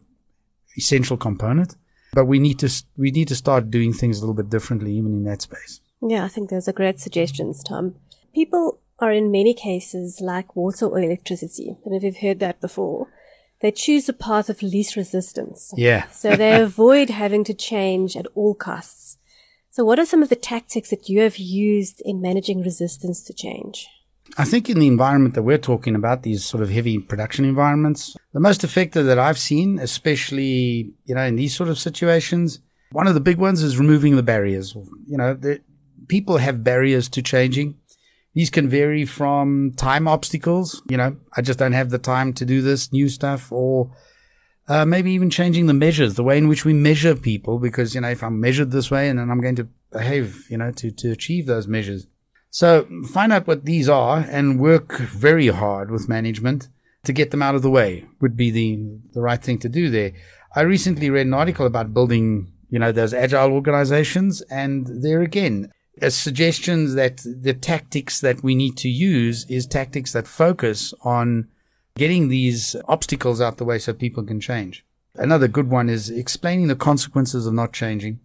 essential 0.78 1.16
component. 1.16 1.76
But 2.14 2.26
we 2.26 2.40
need 2.40 2.60
to, 2.60 2.70
we 2.98 3.12
need 3.12 3.28
to 3.28 3.36
start 3.36 3.70
doing 3.70 3.94
things 3.94 4.18
a 4.18 4.22
little 4.22 4.34
bit 4.34 4.50
differently, 4.50 4.94
even 4.94 5.14
in 5.14 5.26
that 5.26 5.42
space. 5.42 5.80
Yeah, 6.02 6.26
I 6.26 6.28
think 6.28 6.50
those 6.50 6.68
are 6.68 6.74
great 6.74 7.00
suggestions, 7.00 7.64
Tom. 7.64 7.96
People 8.34 8.80
are 9.00 9.12
in 9.12 9.32
many 9.32 9.54
cases 9.54 10.22
like 10.22 10.56
water 10.56 10.86
or 10.86 11.00
electricity. 11.00 11.78
And 11.86 11.96
if 11.96 12.04
you've 12.04 12.18
heard 12.18 12.40
that 12.40 12.62
before, 12.62 13.10
they 13.62 13.72
choose 13.72 14.06
the 14.06 14.14
path 14.14 14.50
of 14.50 14.62
least 14.62 14.96
resistance. 14.96 15.74
Yeah. 15.76 16.08
so 16.10 16.36
they 16.36 16.62
avoid 16.62 17.10
having 17.10 17.44
to 17.46 17.54
change 17.54 18.16
at 18.16 18.28
all 18.36 18.54
costs. 18.54 19.18
So 19.70 19.84
what 19.84 20.00
are 20.00 20.06
some 20.06 20.24
of 20.24 20.30
the 20.30 20.36
tactics 20.36 20.90
that 20.90 21.10
you 21.10 21.20
have 21.22 21.38
used 21.38 22.02
in 22.06 22.22
managing 22.22 22.62
resistance 22.62 23.24
to 23.26 23.34
change? 23.34 23.88
I 24.38 24.46
think 24.46 24.70
in 24.70 24.80
the 24.80 24.88
environment 24.88 25.36
that 25.36 25.44
we're 25.44 25.58
talking 25.58 25.96
about, 25.96 26.24
these 26.24 26.44
sort 26.44 26.64
of 26.64 26.70
heavy 26.70 26.98
production 26.98 27.46
environments, 27.46 28.16
the 28.34 28.40
most 28.40 28.64
effective 28.64 29.06
that 29.06 29.20
I've 29.20 29.38
seen, 29.38 29.80
especially, 29.80 30.94
you 31.06 31.14
know, 31.16 31.24
in 31.24 31.36
these 31.36 31.56
sort 31.56 31.70
of 31.70 31.78
situations, 31.78 32.60
one 32.92 33.08
of 33.08 33.14
the 33.14 33.20
big 33.20 33.38
ones 33.38 33.62
is 33.62 33.78
removing 33.78 34.16
the 34.16 34.24
barriers. 34.24 34.74
You 35.06 35.18
know, 35.18 35.34
the, 35.34 35.62
people 36.08 36.38
have 36.38 36.64
barriers 36.64 37.10
to 37.10 37.22
changing. 37.22 37.78
These 38.36 38.52
can 38.52 38.70
vary 38.70 39.06
from 39.06 39.74
time 39.78 40.08
obstacles. 40.08 40.84
You 40.90 40.98
know, 40.98 41.18
I 41.36 41.42
just 41.42 41.58
don't 41.58 41.72
have 41.72 41.90
the 41.90 41.98
time 41.98 42.34
to 42.34 42.46
do 42.46 42.62
this 42.62 42.94
new 42.94 43.10
stuff 43.10 43.52
or 43.52 43.90
uh, 44.68 44.86
maybe 44.86 45.12
even 45.12 45.30
changing 45.30 45.68
the 45.68 45.74
measures, 45.74 46.16
the 46.16 46.24
way 46.24 46.38
in 46.38 46.48
which 46.48 46.66
we 46.66 46.74
measure 46.74 47.16
people, 47.16 47.60
because, 47.60 47.96
you 47.96 48.02
know, 48.02 48.10
if 48.10 48.24
I'm 48.24 48.40
measured 48.40 48.72
this 48.72 48.92
way 48.92 49.10
and 49.10 49.18
then 49.18 49.32
I'm 49.32 49.42
going 49.42 49.56
to 49.56 49.68
behave, 49.92 50.46
you 50.50 50.58
know, 50.58 50.72
to, 50.72 50.92
to 50.92 51.12
achieve 51.12 51.46
those 51.46 51.68
measures. 51.68 52.08
So 52.50 52.88
find 53.12 53.32
out 53.32 53.48
what 53.48 53.66
these 53.66 53.88
are 53.88 54.26
and 54.30 54.60
work 54.60 54.98
very 54.98 55.48
hard 55.48 55.92
with 55.92 56.10
management 56.10 56.68
to 57.04 57.14
get 57.14 57.32
them 57.32 57.42
out 57.42 57.56
of 57.56 57.62
the 57.62 57.70
way 57.70 58.06
would 58.20 58.36
be 58.36 58.52
the, 58.52 59.00
the 59.14 59.22
right 59.22 59.42
thing 59.42 59.60
to 59.60 59.70
do 59.70 59.90
there. 59.90 60.12
I 60.56 60.62
recently 60.62 61.10
read 61.10 61.28
an 61.28 61.34
article 61.34 61.66
about 61.66 61.94
building, 61.94 62.52
you 62.70 62.80
know, 62.80 62.92
those 62.92 63.14
agile 63.14 63.52
organizations 63.52 64.42
and 64.44 64.88
there 65.04 65.22
again, 65.22 65.72
Uh, 66.02 66.10
suggestions 66.10 66.94
that 66.96 67.22
the 67.26 67.54
tactics 67.54 68.20
that 68.20 68.44
we 68.44 68.54
need 68.54 68.76
to 68.78 68.90
use 68.90 69.46
is 69.50 69.66
tactics 69.66 70.12
that 70.12 70.28
focus 70.28 70.94
on 71.02 71.48
getting 71.96 72.28
these 72.28 72.76
obstacles 72.88 73.40
out 73.40 73.58
the 73.58 73.66
way 73.66 73.80
so 73.80 73.94
people 73.94 74.24
can 74.24 74.40
change. 74.40 74.86
Another 75.16 75.48
good 75.48 75.70
one 75.70 75.90
is 75.90 76.10
explaining 76.10 76.68
the 76.68 76.76
consequences 76.76 77.48
of 77.48 77.54
not 77.54 77.72
changing. 77.72 78.20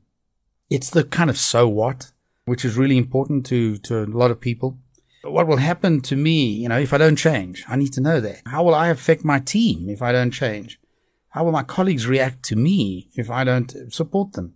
It's 0.69 0.91
the 0.91 1.05
kind 1.05 1.31
of 1.31 1.39
so 1.39 1.69
what. 1.69 2.11
which 2.51 2.65
is 2.65 2.77
really 2.77 2.99
important 2.99 3.47
to, 3.47 3.77
to 3.79 4.03
a 4.03 4.07
lot 4.07 4.33
of 4.33 4.41
people. 4.41 4.77
What 5.23 5.47
will 5.47 5.59
happen 5.59 6.01
to 6.01 6.17
me, 6.17 6.47
you 6.47 6.69
know, 6.69 6.79
if 6.79 6.93
I 6.93 6.99
don't 6.99 7.15
change? 7.15 7.65
I 7.69 7.77
need 7.77 7.93
to 7.93 8.01
know 8.01 8.21
that. 8.21 8.43
How 8.47 8.65
will 8.65 8.75
I 8.75 8.89
affect 8.89 9.25
my 9.25 9.39
team 9.39 9.89
if 9.89 10.03
I 10.03 10.11
don't 10.11 10.33
change? 10.33 10.81
How 11.29 11.45
will 11.45 11.53
my 11.53 11.63
colleagues 11.63 12.09
react 12.09 12.43
to 12.47 12.57
me 12.57 13.09
if 13.15 13.31
I 13.31 13.45
don't 13.45 13.93
support 13.93 14.33
them? 14.33 14.55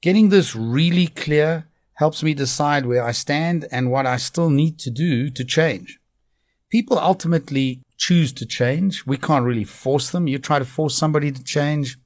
Getting 0.00 0.28
this 0.28 0.54
really 0.54 1.08
clear 1.08 1.66
helps 1.94 2.22
me 2.22 2.34
decide 2.34 2.86
where 2.86 3.04
I 3.04 3.12
stand 3.12 3.66
and 3.70 3.90
what 3.90 4.06
I 4.06 4.16
still 4.16 4.50
need 4.50 4.78
to 4.80 4.90
do 4.90 5.30
to 5.30 5.44
change. 5.44 5.98
People 6.70 6.98
ultimately 6.98 7.82
choose 7.96 8.32
to 8.32 8.46
change. 8.46 9.06
We 9.06 9.16
can't 9.16 9.44
really 9.44 9.64
force 9.64 10.10
them. 10.10 10.26
You 10.26 10.38
try 10.38 10.58
to 10.58 10.64
force 10.64 10.96
somebody 10.96 11.30
to 11.30 11.44
change, 11.44 11.96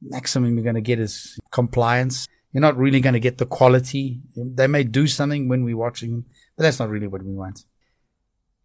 maximum 0.00 0.54
you're 0.54 0.64
going 0.64 0.74
to 0.74 0.80
get 0.80 0.98
is 0.98 1.38
compliance. 1.50 2.26
You're 2.52 2.60
not 2.60 2.76
really 2.76 3.00
going 3.00 3.14
to 3.14 3.20
get 3.20 3.38
the 3.38 3.46
quality. 3.46 4.20
They 4.36 4.66
may 4.66 4.84
do 4.84 5.06
something 5.06 5.48
when 5.48 5.64
we're 5.64 5.76
watching 5.76 6.10
them, 6.12 6.24
but 6.56 6.62
that's 6.62 6.78
not 6.78 6.88
really 6.88 7.08
what 7.08 7.22
we 7.22 7.34
want. 7.34 7.64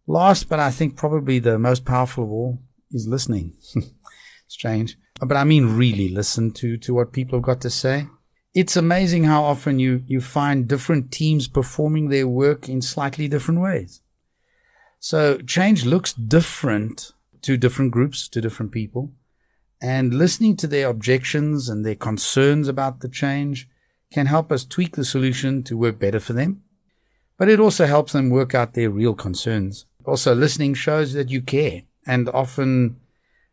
Last, 0.06 0.48
but 0.48 0.60
I 0.60 0.70
think 0.70 0.96
probably 0.96 1.38
the 1.38 1.58
most 1.58 1.84
powerful 1.84 2.24
of 2.24 2.30
all 2.30 2.58
is 2.90 3.06
listening. 3.06 3.54
Strange. 4.48 4.96
But 5.20 5.36
I 5.36 5.44
mean 5.44 5.76
really 5.76 6.08
listen 6.08 6.52
to, 6.52 6.76
to 6.78 6.94
what 6.94 7.12
people 7.12 7.38
have 7.38 7.44
got 7.44 7.60
to 7.62 7.70
say. 7.70 8.06
It's 8.52 8.76
amazing 8.76 9.24
how 9.24 9.44
often 9.44 9.78
you, 9.78 10.02
you 10.06 10.20
find 10.20 10.66
different 10.66 11.12
teams 11.12 11.46
performing 11.46 12.08
their 12.08 12.26
work 12.26 12.68
in 12.68 12.82
slightly 12.82 13.28
different 13.28 13.60
ways. 13.60 14.00
So 14.98 15.38
change 15.38 15.84
looks 15.84 16.12
different 16.12 17.12
to 17.42 17.56
different 17.56 17.92
groups, 17.92 18.28
to 18.28 18.40
different 18.40 18.72
people. 18.72 19.12
And 19.80 20.12
listening 20.12 20.56
to 20.58 20.66
their 20.66 20.88
objections 20.88 21.68
and 21.68 21.86
their 21.86 21.94
concerns 21.94 22.66
about 22.66 23.00
the 23.00 23.08
change 23.08 23.68
can 24.12 24.26
help 24.26 24.50
us 24.50 24.64
tweak 24.64 24.96
the 24.96 25.04
solution 25.04 25.62
to 25.62 25.78
work 25.78 26.00
better 26.00 26.20
for 26.20 26.32
them. 26.32 26.62
But 27.38 27.48
it 27.48 27.60
also 27.60 27.86
helps 27.86 28.12
them 28.12 28.30
work 28.30 28.54
out 28.54 28.74
their 28.74 28.90
real 28.90 29.14
concerns. 29.14 29.86
Also, 30.04 30.34
listening 30.34 30.74
shows 30.74 31.12
that 31.12 31.30
you 31.30 31.40
care. 31.40 31.82
And 32.04 32.28
often 32.28 32.96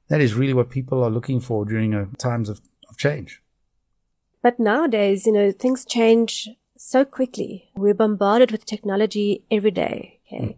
that 0.10 0.22
is 0.22 0.34
really 0.34 0.54
what 0.54 0.72
people 0.72 1.04
are 1.04 1.12
looking 1.12 1.40
for 1.40 1.66
during 1.66 2.14
times 2.16 2.50
of, 2.50 2.62
of 2.90 2.98
change. 2.98 3.42
But 4.42 4.60
nowadays, 4.60 5.26
you 5.26 5.34
know, 5.34 5.52
things 5.52 5.86
change 5.86 6.50
so 6.78 7.04
quickly. 7.04 7.70
We're 7.76 7.94
bombarded 7.94 8.52
with 8.52 8.66
technology 8.66 9.44
every 9.50 9.72
day. 9.72 10.20
Okay. 10.32 10.58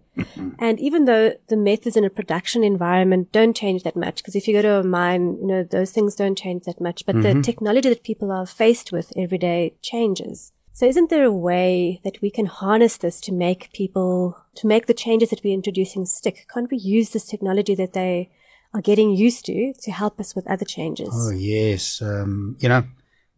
and 0.60 0.80
even 0.80 1.06
though 1.06 1.34
the 1.48 1.58
methods 1.58 1.96
in 1.96 2.04
a 2.04 2.10
production 2.10 2.63
environment 2.63 3.32
don't 3.32 3.56
change 3.56 3.84
that 3.84 3.96
much, 3.96 4.18
because 4.18 4.36
if 4.36 4.48
you 4.48 4.54
go 4.54 4.63
to 4.63 4.80
a 4.80 4.84
mine, 4.84 5.38
you 5.39 5.48
know, 5.48 5.63
those 5.63 5.92
things 5.92 6.15
don't 6.15 6.38
change 6.38 6.63
that 6.63 6.82
much, 6.82 7.06
but 7.06 7.15
mm-hmm. 7.15 7.38
the 7.39 7.44
technology 7.44 7.89
that 7.89 8.04
people 8.04 8.32
are 8.32 8.46
faced 8.46 8.92
with 8.92 9.13
every 9.15 9.38
day 9.38 9.76
changes. 9.82 10.52
So 10.74 10.86
isn't 10.86 11.10
there 11.10 11.26
a 11.26 11.32
way 11.32 12.00
that 12.04 12.22
we 12.22 12.32
can 12.32 12.46
harness 12.46 12.98
this 12.98 13.20
to 13.22 13.34
make 13.34 13.72
people, 13.74 14.38
to 14.56 14.65
make 14.65 14.88
the 14.88 14.94
changes 14.94 15.30
that 15.30 15.44
we're 15.44 15.54
introducing 15.54 16.06
stick? 16.06 16.48
Can't 16.52 16.72
we 16.72 16.78
use 16.78 17.10
this 17.10 17.26
technology 17.26 17.76
that 17.76 17.94
they 17.94 18.32
are 18.74 18.82
getting 18.82 19.12
used 19.12 19.46
to 19.48 19.74
to 19.74 19.92
help 19.92 20.20
us 20.20 20.36
with 20.36 20.48
other 20.48 20.65
changes? 20.65 21.10
Oh, 21.12 21.32
yes. 21.32 22.02
Um, 22.02 22.56
you 22.60 22.70
know, 22.70 22.86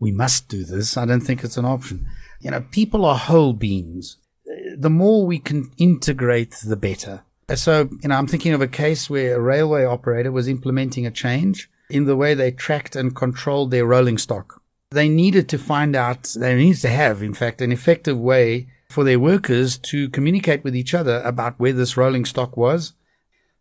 we 0.01 0.11
must 0.11 0.49
do 0.49 0.65
this. 0.65 0.97
I 0.97 1.05
don't 1.05 1.21
think 1.21 1.45
it's 1.45 1.55
an 1.55 1.63
option. 1.63 2.05
You 2.41 2.51
know, 2.51 2.65
people 2.71 3.05
are 3.05 3.17
whole 3.17 3.53
beings 3.53 4.17
the 4.77 4.89
more 4.89 5.25
we 5.25 5.39
can 5.39 5.71
integrate, 5.77 6.57
the 6.65 6.75
better. 6.75 7.23
So, 7.55 7.89
you 8.01 8.09
know, 8.09 8.15
I'm 8.15 8.27
thinking 8.27 8.53
of 8.53 8.61
a 8.61 8.67
case 8.67 9.09
where 9.09 9.35
a 9.35 9.41
railway 9.41 9.83
operator 9.83 10.31
was 10.31 10.47
implementing 10.47 11.05
a 11.05 11.11
change 11.11 11.69
in 11.89 12.05
the 12.05 12.15
way 12.15 12.33
they 12.33 12.51
tracked 12.51 12.95
and 12.95 13.15
controlled 13.15 13.71
their 13.71 13.85
rolling 13.85 14.17
stock. 14.17 14.61
They 14.91 15.09
needed 15.09 15.49
to 15.49 15.57
find 15.57 15.95
out, 15.95 16.33
they 16.37 16.55
needed 16.55 16.81
to 16.81 16.89
have, 16.89 17.21
in 17.21 17.33
fact, 17.33 17.61
an 17.61 17.71
effective 17.71 18.17
way 18.17 18.67
for 18.89 19.03
their 19.03 19.19
workers 19.19 19.77
to 19.77 20.09
communicate 20.09 20.63
with 20.63 20.75
each 20.75 20.93
other 20.93 21.21
about 21.23 21.59
where 21.59 21.73
this 21.73 21.97
rolling 21.97 22.25
stock 22.25 22.55
was. 22.57 22.93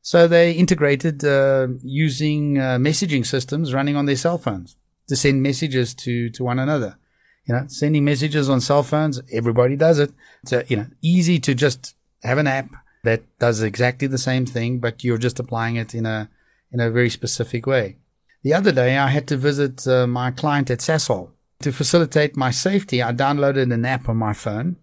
So 0.03 0.27
they 0.27 0.53
integrated 0.53 1.25
uh, 1.25 1.69
using 1.83 2.59
uh, 2.59 2.79
messaging 2.79 3.27
systems 3.27 3.75
running 3.75 3.97
on 3.97 4.07
their 4.07 4.17
cell 4.17 4.39
phones 4.39 4.77
to 5.11 5.17
send 5.17 5.43
messages 5.43 5.93
to, 5.93 6.31
to 6.31 6.45
one 6.45 6.61
another. 6.61 6.97
You 7.45 7.55
know, 7.57 7.65
sending 7.67 8.05
messages 8.05 8.49
on 8.49 8.61
cell 8.61 8.85
phones, 8.85 9.21
everybody 9.33 9.75
does 9.75 9.99
it. 9.99 10.13
It's, 10.45 10.71
you 10.71 10.77
know, 10.77 10.87
easy 11.03 11.41
to 11.41 11.53
just 11.53 11.97
have 12.23 12.39
an 12.39 12.47
app 12.47 12.71
that 13.03 13.23
does 13.41 13.61
exactly 13.61 14.07
the 14.07 14.19
same 14.19 14.47
thing, 14.47 14.79
but 14.79 15.03
you're 15.03 15.19
just 15.19 15.41
applying 15.41 15.75
it 15.75 15.97
in 15.97 16.07
a, 16.07 16.31
in 16.71 16.79
a 16.79 16.93
very 16.93 17.11
specific 17.11 17.67
way. 17.67 17.97
The 18.45 18.55
other 18.55 18.71
day, 18.71 18.97
I 18.97 19.09
had 19.09 19.27
to 19.29 19.37
visit 19.37 19.85
uh, 19.89 20.07
my 20.07 20.31
client 20.31 20.71
at 20.71 20.79
Sasol. 20.79 21.31
To 21.63 21.73
facilitate 21.73 22.37
my 22.37 22.53
safety, 22.53 23.03
I 23.03 23.13
downloaded 23.13 23.75
an 23.75 23.85
app 23.85 24.09
on 24.09 24.17
my 24.17 24.33
phone 24.33 24.77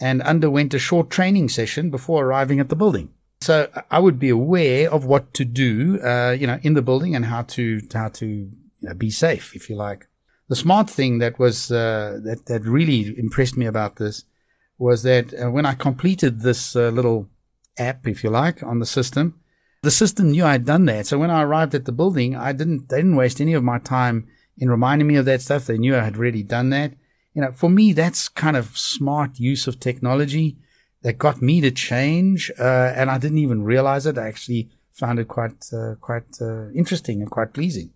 and 0.00 0.22
underwent 0.22 0.74
a 0.74 0.80
short 0.80 1.08
training 1.08 1.50
session 1.50 1.88
before 1.88 2.24
arriving 2.24 2.58
at 2.58 2.68
the 2.68 2.76
building. 2.76 3.10
So 3.42 3.68
I 3.92 4.00
would 4.00 4.18
be 4.18 4.30
aware 4.30 4.90
of 4.90 5.04
what 5.04 5.32
to 5.34 5.44
do, 5.44 6.00
uh, 6.02 6.32
you 6.32 6.48
know, 6.48 6.58
in 6.62 6.74
the 6.74 6.82
building 6.82 7.14
and 7.14 7.26
how 7.26 7.42
to, 7.42 7.80
how 7.94 8.08
to 8.08 8.50
you 8.80 8.88
know, 8.88 8.94
be 8.94 9.10
safe, 9.10 9.54
if 9.54 9.68
you 9.68 9.76
like. 9.76 10.08
The 10.48 10.56
smart 10.56 10.88
thing 10.88 11.18
that 11.18 11.38
was 11.38 11.70
uh, 11.70 12.20
that 12.24 12.46
that 12.46 12.62
really 12.64 13.18
impressed 13.18 13.56
me 13.56 13.66
about 13.66 13.96
this 13.96 14.24
was 14.78 15.02
that 15.02 15.34
uh, 15.34 15.50
when 15.50 15.66
I 15.66 15.74
completed 15.74 16.40
this 16.40 16.74
uh, 16.74 16.88
little 16.88 17.28
app, 17.78 18.06
if 18.06 18.24
you 18.24 18.30
like, 18.30 18.62
on 18.62 18.78
the 18.78 18.86
system, 18.86 19.40
the 19.82 19.90
system 19.90 20.30
knew 20.30 20.44
I'd 20.44 20.64
done 20.64 20.86
that. 20.86 21.06
So 21.06 21.18
when 21.18 21.30
I 21.30 21.42
arrived 21.42 21.74
at 21.74 21.84
the 21.84 21.92
building, 21.92 22.34
I 22.36 22.52
didn't 22.52 22.88
they 22.88 22.98
didn't 22.98 23.16
waste 23.16 23.40
any 23.40 23.54
of 23.54 23.62
my 23.62 23.78
time 23.78 24.26
in 24.56 24.70
reminding 24.70 25.06
me 25.06 25.16
of 25.16 25.26
that 25.26 25.42
stuff. 25.42 25.66
They 25.66 25.78
knew 25.78 25.96
I 25.96 26.04
had 26.04 26.16
already 26.16 26.42
done 26.42 26.70
that. 26.70 26.94
You 27.34 27.42
know, 27.42 27.52
for 27.52 27.70
me, 27.70 27.92
that's 27.92 28.28
kind 28.28 28.56
of 28.56 28.76
smart 28.76 29.38
use 29.38 29.66
of 29.66 29.78
technology 29.78 30.56
that 31.02 31.18
got 31.18 31.40
me 31.40 31.60
to 31.60 31.70
change, 31.70 32.50
uh, 32.58 32.92
and 32.96 33.10
I 33.10 33.18
didn't 33.18 33.38
even 33.38 33.62
realize 33.62 34.06
it. 34.06 34.18
I 34.18 34.26
actually 34.26 34.70
found 34.92 35.18
it 35.18 35.28
quite 35.28 35.72
uh, 35.72 35.94
quite 36.00 36.40
uh, 36.40 36.70
interesting 36.70 37.20
and 37.20 37.30
quite 37.30 37.52
pleasing. 37.52 37.90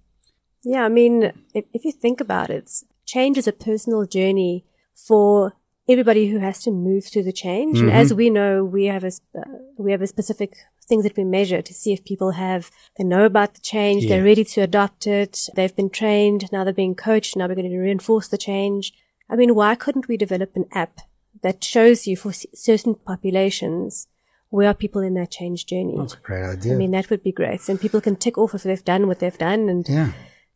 Yeah, 0.64 0.85
I 0.85 0.88
mean, 0.88 1.33
if, 1.55 1.64
if 1.72 1.85
you 1.85 1.92
think 1.92 2.20
about 2.20 2.51
it, 2.51 2.70
change 3.05 3.37
is 3.37 3.48
a 3.48 3.53
personal 3.53 4.07
journey 4.07 4.64
for 4.94 5.55
everybody 5.88 6.29
who 6.29 6.38
has 6.38 6.62
to 6.62 6.70
move 6.70 7.05
through 7.05 7.25
the 7.25 7.33
change. 7.33 7.79
Mm-hmm. 7.79 7.88
And 7.88 7.96
as 7.96 8.14
we 8.14 8.31
know, 8.31 8.64
we 8.64 8.87
have 8.87 9.05
a 9.05 9.12
uh, 9.37 9.42
we 9.77 9.92
have 9.92 10.03
a 10.03 10.07
specific 10.07 10.55
things 10.88 11.05
that 11.05 11.16
we 11.16 11.25
measure 11.25 11.62
to 11.62 11.75
see 11.75 11.92
if 11.92 12.05
people 12.05 12.33
have 12.33 12.70
they 12.96 13.05
know 13.05 13.25
about 13.25 13.55
the 13.55 13.61
change, 13.61 14.05
yeah. 14.05 14.11
they're 14.11 14.25
ready 14.25 14.44
to 14.44 14.61
adopt 14.61 15.07
it, 15.07 15.46
they've 15.55 15.77
been 15.77 15.90
trained, 15.90 16.51
now 16.53 16.64
they're 16.64 16.72
being 16.72 16.94
coached, 16.94 17.37
now 17.37 17.46
we're 17.46 17.55
going 17.55 17.70
to 17.70 17.79
reinforce 17.79 18.29
the 18.29 18.38
change. 18.38 18.92
I 19.31 19.37
mean, 19.37 19.55
why 19.55 19.75
couldn't 19.77 20.09
we 20.09 20.16
develop 20.16 20.57
an 20.57 20.66
app 20.72 21.01
that 21.42 21.62
shows 21.62 22.07
you 22.07 22.16
for 22.16 22.33
certain 22.33 22.96
populations 22.96 24.09
where 24.51 24.68
are 24.68 24.75
people 24.75 25.01
in 25.01 25.14
that 25.14 25.31
change 25.31 25.66
journey? 25.66 25.94
That's 25.96 26.14
a 26.14 26.18
great 26.18 26.44
idea. 26.44 26.75
I 26.75 26.77
mean, 26.77 26.90
that 26.90 27.09
would 27.11 27.22
be 27.22 27.33
great, 27.33 27.68
and 27.68 27.81
people 27.81 28.01
can 28.01 28.16
tick 28.16 28.37
off 28.37 28.55
if 28.55 28.64
they've 28.64 28.85
done 28.85 29.07
what 29.07 29.20
they've 29.20 29.38
done, 29.38 29.68
and 29.68 29.88
yeah 29.88 30.12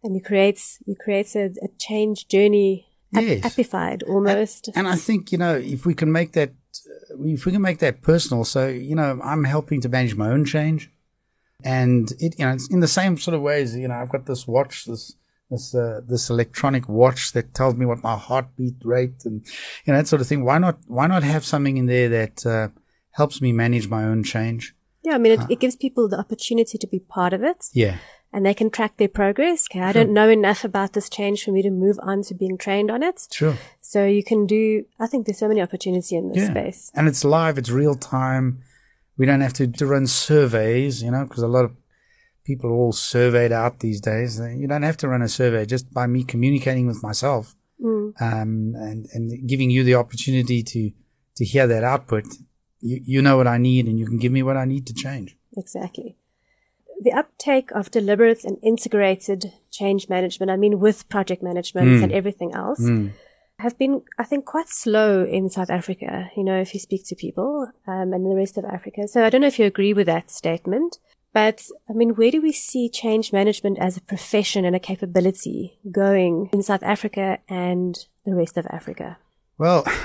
and 0.06 0.14
you 0.14 0.22
create 0.22 0.78
you 0.86 0.94
create 0.94 1.34
a, 1.34 1.46
a 1.62 1.68
change 1.78 2.28
journey 2.28 2.86
yes. 3.12 3.44
appified 3.44 4.02
almost. 4.08 4.68
And, 4.68 4.78
and, 4.78 4.88
I 4.88 4.96
think 4.96 5.32
you 5.32 5.38
know 5.38 5.54
if 5.56 5.84
we 5.84 5.94
can 5.94 6.10
make 6.10 6.32
that 6.32 6.52
if 7.20 7.44
we 7.44 7.52
can 7.52 7.62
make 7.62 7.78
that 7.80 8.02
personal. 8.02 8.44
So 8.44 8.68
you 8.68 8.94
know 8.94 9.20
I'm 9.22 9.44
helping 9.44 9.80
to 9.82 9.88
manage 9.88 10.14
my 10.14 10.30
own 10.30 10.44
change, 10.44 10.90
and 11.64 12.10
it 12.18 12.38
you 12.38 12.46
know 12.46 12.52
it's 12.52 12.68
in 12.68 12.80
the 12.80 12.88
same 12.88 13.18
sort 13.18 13.34
of 13.34 13.42
ways. 13.42 13.76
You 13.76 13.88
know 13.88 13.94
I've 13.94 14.10
got 14.10 14.26
this 14.26 14.46
watch 14.46 14.86
this. 14.86 15.14
This 15.48 15.76
uh, 15.76 16.00
this 16.04 16.28
electronic 16.28 16.88
watch 16.88 17.30
that 17.34 17.54
tells 17.54 17.76
me 17.76 17.86
what 17.86 18.02
my 18.02 18.16
heartbeat 18.16 18.78
rate 18.82 19.24
and 19.24 19.46
you 19.84 19.92
know 19.92 20.00
that 20.00 20.08
sort 20.08 20.20
of 20.20 20.26
thing. 20.26 20.44
Why 20.44 20.58
not 20.58 20.80
why 20.88 21.06
not 21.06 21.22
have 21.22 21.44
something 21.44 21.76
in 21.76 21.86
there 21.86 22.08
that 22.08 22.44
uh, 22.44 22.68
helps 23.12 23.40
me 23.40 23.52
manage 23.52 23.86
my 23.86 24.02
own 24.02 24.24
change? 24.24 24.74
Yeah, 25.04 25.14
I 25.14 25.18
mean 25.18 25.30
it, 25.30 25.40
uh, 25.42 25.46
it 25.48 25.60
gives 25.60 25.76
people 25.76 26.08
the 26.08 26.18
opportunity 26.18 26.78
to 26.78 26.86
be 26.88 26.98
part 26.98 27.32
of 27.32 27.44
it. 27.44 27.64
Yeah, 27.72 27.98
and 28.32 28.44
they 28.44 28.54
can 28.54 28.70
track 28.70 28.96
their 28.96 29.08
progress. 29.08 29.66
Okay, 29.70 29.80
I 29.80 29.92
don't 29.92 30.12
know 30.12 30.28
enough 30.28 30.64
about 30.64 30.92
this 30.92 31.08
change 31.08 31.44
for 31.44 31.52
me 31.52 31.62
to 31.62 31.70
move 31.70 31.98
on 32.02 32.22
to 32.22 32.34
being 32.34 32.58
trained 32.58 32.90
on 32.90 33.02
it. 33.02 33.26
Sure. 33.32 33.56
So 33.80 34.04
you 34.04 34.22
can 34.22 34.46
do, 34.46 34.84
I 34.98 35.06
think 35.06 35.26
there's 35.26 35.38
so 35.38 35.48
many 35.48 35.62
opportunities 35.62 36.12
in 36.12 36.28
this 36.28 36.38
yeah. 36.38 36.50
space. 36.50 36.90
And 36.94 37.08
it's 37.08 37.24
live, 37.24 37.56
it's 37.56 37.70
real 37.70 37.94
time. 37.94 38.62
We 39.16 39.26
don't 39.26 39.40
have 39.40 39.54
to, 39.54 39.66
to 39.66 39.86
run 39.86 40.06
surveys, 40.06 41.02
you 41.02 41.10
know, 41.10 41.24
because 41.24 41.42
a 41.42 41.48
lot 41.48 41.64
of 41.64 41.72
people 42.44 42.70
are 42.70 42.74
all 42.74 42.92
surveyed 42.92 43.52
out 43.52 43.80
these 43.80 44.00
days. 44.00 44.38
You 44.38 44.66
don't 44.66 44.82
have 44.82 44.98
to 44.98 45.08
run 45.08 45.22
a 45.22 45.28
survey 45.28 45.64
just 45.64 45.92
by 45.92 46.06
me 46.06 46.22
communicating 46.22 46.86
with 46.86 47.02
myself 47.02 47.54
mm. 47.82 48.12
um, 48.20 48.74
and, 48.74 49.06
and 49.14 49.48
giving 49.48 49.70
you 49.70 49.82
the 49.82 49.94
opportunity 49.94 50.62
to, 50.62 50.90
to 51.36 51.44
hear 51.44 51.66
that 51.66 51.84
output. 51.84 52.26
You, 52.80 53.00
you 53.02 53.22
know 53.22 53.36
what 53.36 53.46
I 53.46 53.56
need 53.56 53.86
and 53.86 53.98
you 53.98 54.06
can 54.06 54.18
give 54.18 54.32
me 54.32 54.42
what 54.42 54.56
I 54.56 54.66
need 54.66 54.86
to 54.88 54.94
change. 54.94 55.36
Exactly 55.56 56.18
the 57.00 57.12
uptake 57.12 57.70
of 57.72 57.90
deliberate 57.90 58.44
and 58.44 58.58
integrated 58.62 59.52
change 59.70 60.08
management, 60.08 60.50
I 60.50 60.56
mean, 60.56 60.80
with 60.80 61.08
project 61.08 61.42
management 61.42 61.88
mm. 61.88 62.02
and 62.02 62.12
everything 62.12 62.54
else, 62.54 62.80
mm. 62.80 63.12
have 63.58 63.78
been, 63.78 64.02
I 64.18 64.24
think, 64.24 64.44
quite 64.44 64.68
slow 64.68 65.24
in 65.24 65.50
South 65.50 65.70
Africa, 65.70 66.30
you 66.36 66.44
know, 66.44 66.58
if 66.60 66.74
you 66.74 66.80
speak 66.80 67.06
to 67.06 67.14
people 67.14 67.70
um, 67.86 68.12
and 68.12 68.24
the 68.24 68.36
rest 68.36 68.56
of 68.56 68.64
Africa. 68.64 69.08
So 69.08 69.24
I 69.24 69.30
don't 69.30 69.40
know 69.40 69.46
if 69.46 69.58
you 69.58 69.66
agree 69.66 69.92
with 69.92 70.06
that 70.06 70.30
statement. 70.30 70.98
But 71.36 71.66
I 71.86 71.92
mean, 71.92 72.14
where 72.14 72.30
do 72.30 72.40
we 72.40 72.50
see 72.50 72.88
change 72.88 73.30
management 73.30 73.78
as 73.78 73.98
a 73.98 74.00
profession 74.00 74.64
and 74.64 74.74
a 74.74 74.80
capability 74.80 75.78
going 75.92 76.48
in 76.50 76.62
South 76.62 76.82
Africa 76.82 77.40
and 77.46 77.94
the 78.24 78.34
rest 78.34 78.56
of 78.56 78.66
Africa? 78.70 79.18
Well, 79.58 79.82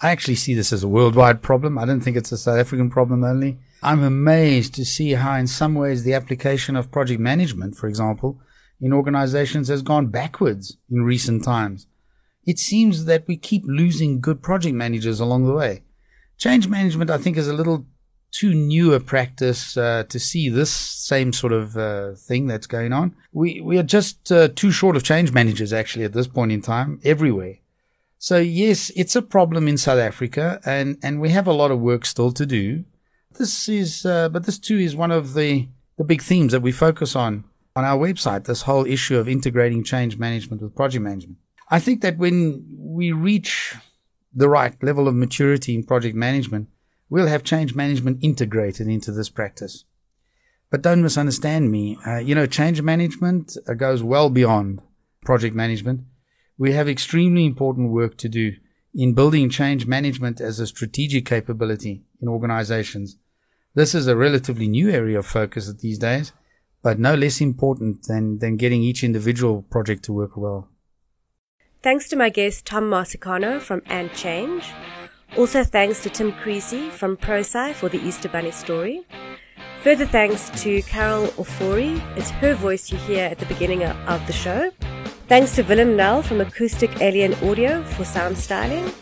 I 0.00 0.10
actually 0.10 0.34
see 0.34 0.52
this 0.52 0.72
as 0.72 0.82
a 0.82 0.88
worldwide 0.88 1.42
problem. 1.42 1.78
I 1.78 1.84
don't 1.84 2.00
think 2.00 2.16
it's 2.16 2.32
a 2.32 2.36
South 2.36 2.58
African 2.58 2.90
problem 2.90 3.22
only. 3.22 3.60
I'm 3.84 4.02
amazed 4.02 4.74
to 4.74 4.84
see 4.84 5.12
how 5.12 5.34
in 5.34 5.46
some 5.46 5.74
ways 5.74 6.02
the 6.02 6.14
application 6.14 6.74
of 6.74 6.90
project 6.90 7.20
management, 7.20 7.76
for 7.76 7.86
example, 7.86 8.40
in 8.80 8.92
organizations 8.92 9.68
has 9.68 9.82
gone 9.82 10.06
backwards 10.06 10.78
in 10.90 11.04
recent 11.04 11.44
times. 11.44 11.86
It 12.46 12.58
seems 12.58 13.04
that 13.04 13.26
we 13.26 13.36
keep 13.36 13.62
losing 13.66 14.20
good 14.20 14.42
project 14.42 14.74
managers 14.74 15.20
along 15.20 15.46
the 15.46 15.54
way. 15.54 15.82
Change 16.38 16.66
management, 16.66 17.10
I 17.10 17.18
think, 17.18 17.36
is 17.36 17.48
a 17.48 17.54
little 17.54 17.86
too 18.32 18.52
new 18.52 18.94
a 18.94 19.00
practice 19.00 19.76
uh, 19.76 20.04
to 20.08 20.18
see 20.18 20.48
this 20.48 20.70
same 20.70 21.32
sort 21.32 21.52
of 21.52 21.76
uh, 21.76 22.14
thing 22.14 22.46
that's 22.46 22.66
going 22.66 22.92
on. 22.92 23.14
We 23.32 23.60
we 23.60 23.78
are 23.78 23.84
just 23.84 24.32
uh, 24.32 24.48
too 24.48 24.72
short 24.72 24.96
of 24.96 25.04
change 25.04 25.30
managers 25.32 25.72
actually 25.72 26.04
at 26.04 26.12
this 26.12 26.26
point 26.26 26.50
in 26.52 26.60
time 26.60 27.00
everywhere. 27.04 27.58
So 28.18 28.38
yes, 28.38 28.90
it's 28.96 29.14
a 29.14 29.22
problem 29.22 29.68
in 29.68 29.76
South 29.76 29.98
Africa, 29.98 30.60
and 30.64 30.98
and 31.02 31.20
we 31.20 31.28
have 31.30 31.46
a 31.46 31.52
lot 31.52 31.70
of 31.70 31.80
work 31.80 32.04
still 32.04 32.32
to 32.32 32.46
do. 32.46 32.84
This 33.38 33.68
is, 33.68 34.06
uh, 34.06 34.28
but 34.28 34.44
this 34.46 34.58
too 34.58 34.78
is 34.78 34.94
one 34.94 35.10
of 35.10 35.34
the 35.34 35.68
the 35.96 36.04
big 36.04 36.22
themes 36.22 36.52
that 36.52 36.62
we 36.62 36.72
focus 36.72 37.14
on 37.14 37.44
on 37.76 37.84
our 37.84 37.98
website. 37.98 38.44
This 38.44 38.62
whole 38.62 38.86
issue 38.86 39.18
of 39.18 39.28
integrating 39.28 39.84
change 39.84 40.18
management 40.18 40.62
with 40.62 40.76
project 40.76 41.02
management. 41.02 41.38
I 41.70 41.80
think 41.80 42.02
that 42.02 42.18
when 42.18 42.64
we 42.78 43.12
reach 43.12 43.74
the 44.34 44.48
right 44.48 44.80
level 44.82 45.08
of 45.08 45.14
maturity 45.14 45.74
in 45.74 45.84
project 45.84 46.16
management, 46.16 46.68
we'll 47.08 47.26
have 47.26 47.44
change 47.44 47.74
management 47.74 48.18
integrated 48.22 48.86
into 48.88 49.12
this 49.12 49.28
practice. 49.28 49.84
But 50.70 50.82
don't 50.82 51.02
misunderstand 51.02 51.70
me. 51.70 51.98
Uh, 52.06 52.18
you 52.18 52.34
know, 52.34 52.46
change 52.46 52.82
management 52.82 53.56
uh, 53.68 53.74
goes 53.74 54.02
well 54.02 54.30
beyond 54.30 54.82
project 55.24 55.54
management. 55.54 56.02
We 56.58 56.72
have 56.72 56.88
extremely 56.88 57.46
important 57.46 57.90
work 57.90 58.16
to 58.18 58.28
do 58.28 58.52
in 58.94 59.14
building 59.14 59.50
change 59.50 59.86
management 59.86 60.40
as 60.40 60.60
a 60.60 60.66
strategic 60.66 61.26
capability 61.26 62.02
in 62.20 62.28
organizations. 62.28 63.16
This 63.76 63.92
is 63.92 64.06
a 64.06 64.14
relatively 64.14 64.68
new 64.68 64.88
area 64.88 65.18
of 65.18 65.26
focus 65.26 65.72
these 65.74 65.98
days, 65.98 66.32
but 66.80 67.00
no 67.00 67.16
less 67.16 67.40
important 67.40 68.04
than, 68.06 68.38
than 68.38 68.56
getting 68.56 68.82
each 68.82 69.02
individual 69.02 69.62
project 69.62 70.04
to 70.04 70.12
work 70.12 70.36
well. 70.36 70.68
Thanks 71.82 72.08
to 72.10 72.16
my 72.16 72.28
guest 72.28 72.66
Tom 72.66 72.84
Marcicano 72.84 73.60
from 73.60 73.82
And 73.86 74.12
Change. 74.12 74.64
Also 75.36 75.64
thanks 75.64 76.00
to 76.04 76.08
Tim 76.08 76.30
Creasey 76.32 76.88
from 76.88 77.16
Prosci 77.16 77.74
for 77.74 77.88
the 77.88 77.98
Easter 77.98 78.28
Bunny 78.28 78.52
story. 78.52 79.04
Further 79.82 80.06
thanks 80.06 80.50
to 80.62 80.80
Carol 80.82 81.26
Ofori. 81.36 82.00
It's 82.16 82.30
her 82.30 82.54
voice 82.54 82.92
you 82.92 82.98
hear 82.98 83.26
at 83.26 83.40
the 83.40 83.46
beginning 83.46 83.82
of 83.82 84.24
the 84.28 84.32
show. 84.32 84.70
Thanks 85.26 85.56
to 85.56 85.62
Willem 85.62 85.96
Nell 85.96 86.22
from 86.22 86.40
Acoustic 86.40 87.00
Alien 87.00 87.34
Audio 87.42 87.82
for 87.82 88.04
sound 88.04 88.38
styling. 88.38 88.92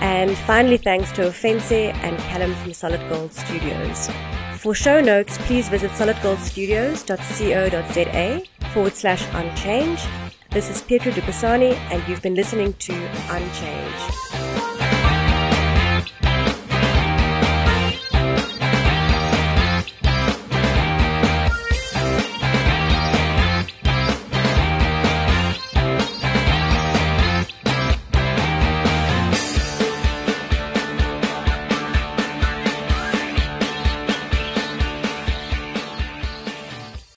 And 0.00 0.36
finally, 0.38 0.78
thanks 0.78 1.12
to 1.12 1.22
Ofentse 1.22 1.94
and 1.94 2.18
Callum 2.18 2.52
from 2.54 2.72
Solid 2.72 3.08
Gold 3.08 3.32
Studios. 3.32 4.10
For 4.56 4.74
show 4.74 5.00
notes, 5.00 5.38
please 5.46 5.68
visit 5.68 5.92
solidgoldstudios.co.za 5.92 8.42
forward 8.72 8.94
slash 8.94 9.24
unchange. 9.34 10.02
This 10.50 10.68
is 10.68 10.82
Petra 10.82 11.12
Dupasani, 11.12 11.76
and 11.92 12.02
you've 12.08 12.22
been 12.22 12.34
listening 12.34 12.72
to 12.74 12.92
On 13.30 13.42
Change. 13.52 14.29